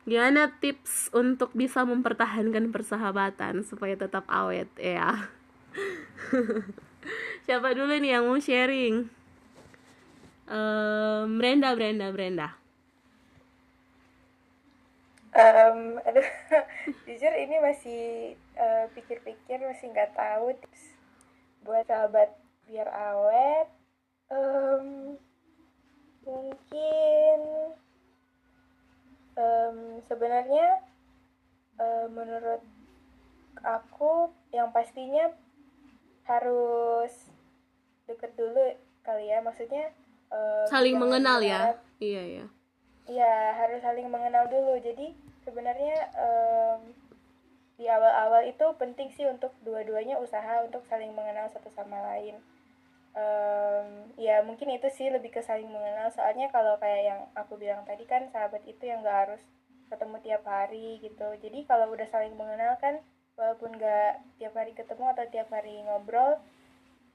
Gimana 0.04 0.52
tips 0.60 1.08
untuk 1.16 1.56
bisa 1.56 1.88
mempertahankan 1.88 2.76
persahabatan 2.76 3.64
supaya 3.64 3.96
tetap 3.96 4.28
awet 4.28 4.68
ya? 4.76 5.32
Siapa 7.48 7.72
dulu 7.72 7.96
nih 8.04 8.20
yang 8.20 8.28
mau 8.28 8.36
sharing? 8.36 9.08
Ehm, 10.52 11.40
Brenda, 11.40 11.72
Brenda, 11.72 12.12
Brenda. 12.12 12.48
Em, 15.34 15.98
aduh, 16.08 16.30
jujur 17.08 17.34
ini 17.40 17.58
masih 17.64 18.04
eh, 18.60 18.86
pikir-pikir 18.92 19.64
masih 19.64 19.90
nggak 19.90 20.14
tahu 20.20 20.52
tips 20.60 21.00
buat 21.64 21.88
sahabat 21.88 22.36
biar 22.68 22.92
awet. 22.92 23.72
Em, 24.28 25.16
mungkin 26.28 27.40
em, 29.34 29.78
sebenarnya 30.04 30.82
eh, 31.78 32.08
menurut 32.10 32.62
aku 33.62 34.30
yang 34.52 34.70
pastinya 34.70 35.30
harus 36.24 37.12
deket 38.06 38.32
dulu 38.36 38.76
kali 39.04 39.28
ya 39.28 39.44
maksudnya 39.44 39.92
eh, 40.32 40.66
saling 40.68 40.96
mengenal 40.96 41.40
ya 41.44 41.76
iya 42.00 42.24
ya 42.42 42.46
Iya, 43.04 43.52
harus 43.60 43.84
saling 43.84 44.08
mengenal 44.08 44.48
dulu. 44.48 44.80
Jadi 44.80 45.12
sebenarnya 45.44 46.08
em, 46.16 46.96
di 47.76 47.84
awal-awal 47.84 48.48
itu 48.48 48.64
penting 48.80 49.12
sih 49.12 49.28
untuk 49.28 49.52
dua-duanya 49.68 50.16
usaha 50.24 50.64
untuk 50.64 50.88
saling 50.88 51.12
mengenal 51.12 51.52
satu 51.52 51.68
sama 51.68 52.00
lain. 52.00 52.40
Em, 53.14 54.10
ya 54.18 54.42
mungkin 54.42 54.74
itu 54.74 54.90
sih 54.90 55.14
lebih 55.14 55.30
ke 55.30 55.42
saling 55.46 55.70
mengenal. 55.70 56.10
Soalnya 56.10 56.50
kalau 56.50 56.82
kayak 56.82 57.02
yang 57.06 57.22
aku 57.38 57.62
bilang 57.62 57.86
tadi 57.86 58.10
kan 58.10 58.26
sahabat 58.34 58.66
itu 58.66 58.90
yang 58.90 59.06
gak 59.06 59.30
harus 59.30 59.42
ketemu 59.94 60.18
tiap 60.26 60.44
hari 60.50 60.98
gitu. 61.02 61.28
Jadi 61.38 61.70
kalau 61.70 61.94
udah 61.94 62.10
saling 62.10 62.34
mengenal 62.34 62.74
kan 62.82 62.98
walaupun 63.38 63.78
gak 63.78 64.22
tiap 64.42 64.54
hari 64.58 64.74
ketemu 64.74 65.06
atau 65.14 65.26
tiap 65.30 65.50
hari 65.54 65.86
ngobrol, 65.86 66.42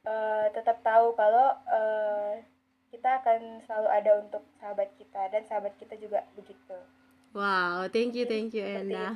eh, 0.06 0.46
tetap 0.54 0.78
tahu 0.86 1.18
kalau 1.18 1.58
eh, 1.66 2.46
kita 2.88 3.20
akan 3.20 3.60
selalu 3.66 3.88
ada 3.90 4.12
untuk 4.22 4.42
sahabat 4.62 4.88
kita 4.96 5.28
dan 5.28 5.42
sahabat 5.44 5.76
kita 5.76 5.94
juga 6.00 6.24
begitu. 6.32 6.76
wow 7.36 7.84
thank 7.92 8.16
you 8.16 8.24
thank 8.24 8.56
you 8.56 8.64
Enda 8.64 9.12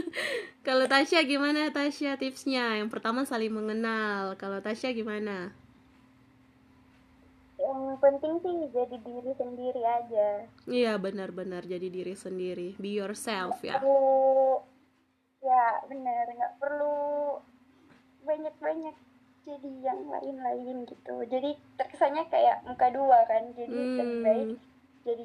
kalau 0.66 0.86
Tasya 0.86 1.26
gimana 1.26 1.74
Tasya 1.74 2.14
tipsnya 2.14 2.78
yang 2.78 2.86
pertama 2.86 3.26
saling 3.26 3.50
mengenal 3.50 4.38
kalau 4.38 4.62
Tasya 4.62 4.94
gimana 4.94 5.50
yang 7.90 7.98
penting 7.98 8.38
sih 8.38 8.70
jadi 8.70 8.96
diri 9.02 9.32
sendiri 9.34 9.82
aja. 9.82 10.46
Iya 10.70 10.94
benar-benar 10.94 11.66
jadi 11.66 11.90
diri 11.90 12.14
sendiri. 12.14 12.78
Be 12.78 12.94
yourself 12.94 13.58
ya. 13.66 13.82
Perlu 13.82 14.62
ya 15.42 15.82
bener 15.90 16.30
nggak 16.30 16.54
perlu 16.62 17.42
banyak-banyak 18.22 18.94
jadi 19.42 19.70
yang 19.82 20.06
lain-lain 20.06 20.86
gitu. 20.86 21.26
Jadi 21.26 21.58
terkesannya 21.74 22.30
kayak 22.30 22.62
muka 22.62 22.94
dua 22.94 23.26
kan 23.26 23.50
jadi 23.58 23.74
lebih 23.74 23.98
Hmm. 24.06 24.22
baik 24.22 24.50
jadi 25.02 25.24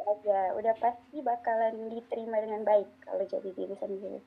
aja. 0.00 0.40
Udah 0.56 0.74
pasti 0.80 1.20
bakalan 1.20 1.92
diterima 1.92 2.40
dengan 2.40 2.64
baik 2.64 2.88
kalau 3.04 3.28
jadi 3.28 3.52
diri 3.52 3.76
sendiri. 3.76 4.20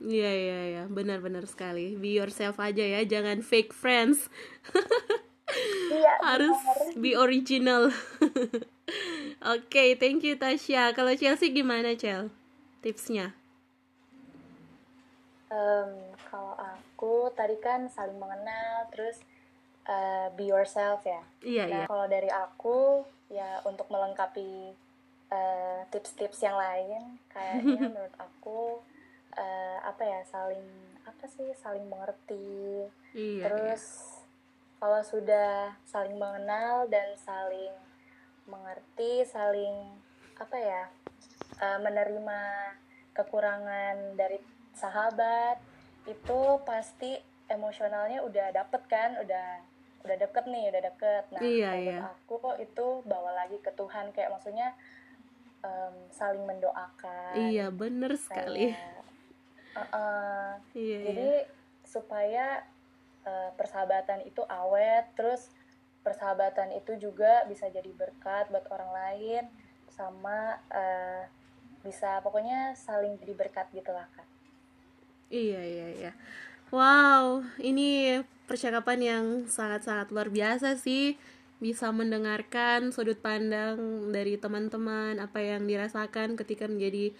Iya 0.00 0.30
iya 0.32 0.58
iya. 0.64 0.82
Benar-benar 0.88 1.44
sekali. 1.44 1.92
Be 1.92 2.16
yourself 2.16 2.56
aja 2.56 2.80
ya 2.80 3.04
jangan 3.04 3.44
fake 3.44 3.76
friends 3.76 4.32
iya 5.92 6.12
harus 6.22 6.56
bener. 6.56 6.98
be 6.98 7.12
original 7.14 7.92
oke 9.54 9.84
thank 10.02 10.22
you 10.26 10.34
Tasya 10.34 10.92
kalau 10.96 11.12
Chelsea 11.14 11.50
gimana 11.54 11.94
Chel 11.94 12.28
tipsnya 12.82 13.34
Em, 15.46 15.90
kalau 16.26 16.58
aku 16.58 17.30
tadi 17.38 17.54
kan 17.62 17.86
saling 17.86 18.18
mengenal, 18.18 18.90
terus 18.90 19.22
eh, 19.86 20.26
be 20.34 20.50
yourself 20.50 21.06
ya. 21.06 21.22
iya 21.46 21.64
Nah, 21.70 21.70
iya 21.70 21.84
kalau 21.86 22.06
dari 22.10 22.26
aku 22.26 23.06
ya 23.30 23.62
untuk 23.62 23.86
melengkapi 23.86 24.74
eh, 25.30 25.80
tips-tips 25.94 26.42
yang 26.42 26.58
lain, 26.58 27.22
kayaknya 27.30 27.78
menurut 27.94 28.14
aku 28.18 28.82
eh, 29.38 29.78
apa 29.86 30.02
ya 30.02 30.20
saling 30.26 30.66
apa 31.06 31.24
sih 31.30 31.46
saling 31.54 31.86
mengerti. 31.86 32.90
iya 33.14 33.46
iya. 33.46 33.76
Kalau 34.76 35.00
sudah 35.00 35.72
saling 35.88 36.20
mengenal 36.20 36.84
dan 36.86 37.16
saling 37.16 37.72
mengerti, 38.44 39.24
saling 39.24 39.96
apa 40.36 40.56
ya 40.56 40.82
eh, 41.58 41.78
menerima 41.80 42.40
kekurangan 43.16 44.14
dari 44.14 44.36
sahabat 44.76 45.56
itu 46.04 46.40
pasti 46.68 47.16
emosionalnya 47.48 48.20
udah 48.22 48.52
dapet 48.52 48.82
kan, 48.86 49.16
udah 49.16 49.64
udah 50.06 50.16
deket 50.22 50.44
nih, 50.46 50.70
udah 50.70 50.82
deket. 50.92 51.24
Nah, 51.34 51.40
Iya, 51.42 51.70
iya. 51.82 51.98
aku 52.14 52.38
kok 52.38 52.56
itu 52.62 52.86
bawa 53.08 53.34
lagi 53.34 53.58
ke 53.58 53.72
Tuhan 53.74 54.12
kayak 54.14 54.30
maksudnya 54.30 54.76
em, 55.64 55.94
saling 56.14 56.44
mendoakan. 56.46 57.34
iya 57.50 57.72
bener 57.74 58.14
sekali 58.14 58.70
kayak, 58.76 59.02
uh-uh, 59.74 60.48
iya 60.78 60.98
jadi 61.10 61.30
iya 61.42 61.54
supaya 61.86 62.46
eh, 63.26 63.50
persahabatan 63.58 64.22
itu 64.24 64.40
awet 64.46 65.10
terus 65.18 65.50
persahabatan 66.06 66.70
itu 66.78 67.10
juga 67.10 67.42
bisa 67.50 67.66
jadi 67.66 67.90
berkat 67.90 68.46
buat 68.54 68.64
orang 68.70 68.90
lain 68.94 69.44
sama 69.90 70.62
eh, 70.70 71.26
bisa 71.82 72.22
pokoknya 72.22 72.78
saling 72.78 73.18
jadi 73.18 73.34
berkat 73.34 73.66
gitu 73.74 73.90
lah 73.90 74.06
kak 74.14 74.36
Iya, 75.26 75.58
iya, 75.58 75.86
iya. 75.90 76.12
Wow, 76.70 77.42
ini 77.58 78.22
percakapan 78.46 78.98
yang 79.02 79.24
sangat-sangat 79.50 80.14
luar 80.14 80.30
biasa 80.30 80.78
sih. 80.78 81.18
Bisa 81.58 81.90
mendengarkan 81.90 82.94
sudut 82.94 83.18
pandang 83.18 84.10
dari 84.14 84.38
teman-teman, 84.38 85.18
apa 85.18 85.42
yang 85.42 85.66
dirasakan 85.66 86.38
ketika 86.38 86.70
menjadi 86.70 87.10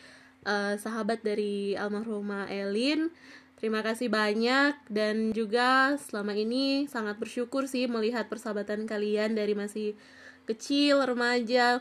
eh, 0.47 0.75
sahabat 0.79 1.27
dari 1.27 1.75
almarhumah 1.75 2.47
Elin. 2.47 3.11
Terima 3.57 3.81
kasih 3.81 4.12
banyak 4.12 4.77
dan 4.92 5.33
juga 5.33 5.97
selama 5.97 6.37
ini 6.37 6.85
sangat 6.92 7.16
bersyukur 7.16 7.64
sih 7.64 7.88
melihat 7.88 8.29
persahabatan 8.29 8.85
kalian 8.85 9.33
dari 9.33 9.57
masih 9.57 9.97
kecil, 10.45 11.01
remaja, 11.01 11.81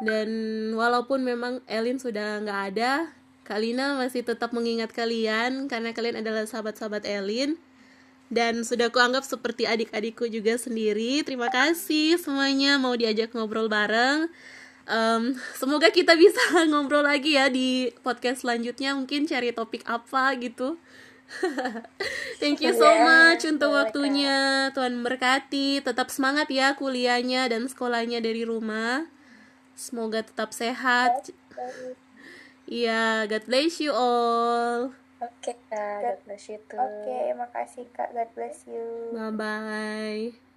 dan 0.00 0.28
walaupun 0.72 1.20
memang 1.20 1.60
Elin 1.68 2.00
sudah 2.00 2.40
nggak 2.40 2.60
ada, 2.72 3.12
Kak 3.44 3.60
Lina 3.60 4.00
masih 4.00 4.24
tetap 4.24 4.56
mengingat 4.56 4.90
kalian 4.96 5.68
karena 5.68 5.92
kalian 5.92 6.24
adalah 6.24 6.48
sahabat-sahabat 6.48 7.04
Elin 7.04 7.60
dan 8.32 8.64
sudah 8.64 8.88
kuanggap 8.88 9.28
seperti 9.28 9.68
adik-adikku 9.68 10.24
juga 10.32 10.56
sendiri. 10.56 11.20
Terima 11.20 11.52
kasih 11.52 12.16
semuanya 12.16 12.80
mau 12.80 12.96
diajak 12.96 13.36
ngobrol 13.36 13.68
bareng. 13.68 14.32
Em, 14.88 15.36
semoga 15.54 15.92
kita 15.92 16.16
bisa 16.16 16.40
ngobrol 16.72 17.04
lagi 17.04 17.36
ya 17.36 17.52
di 17.52 17.92
podcast 18.00 18.48
selanjutnya. 18.48 18.96
Mungkin 18.96 19.28
cari 19.28 19.52
topik 19.52 19.84
apa 19.84 20.32
gitu. 20.40 20.80
Thank 22.42 22.60
you 22.60 22.72
so 22.74 22.88
much 23.02 23.42
untuk 23.48 23.72
waktunya. 23.72 24.70
Tuhan 24.74 25.02
berkati. 25.02 25.80
Tetap 25.82 26.10
semangat 26.12 26.50
ya 26.52 26.74
kuliahnya 26.74 27.48
dan 27.50 27.66
sekolahnya 27.66 28.22
dari 28.22 28.42
rumah. 28.44 29.06
Semoga 29.74 30.22
tetap 30.22 30.52
sehat. 30.52 31.32
Iya, 32.68 33.26
God 33.26 33.44
bless 33.50 33.82
you 33.82 33.92
all. 33.92 34.94
oke 35.22 35.54
kak 35.70 35.98
God 36.02 36.18
bless 36.26 36.50
you 36.50 36.58
too 36.66 36.78
Oke, 36.78 37.18
makasih 37.38 37.86
Kak. 37.94 38.10
God 38.10 38.30
bless 38.34 38.66
you. 38.66 39.14
Bye 39.14 39.30
bye. 39.34 40.51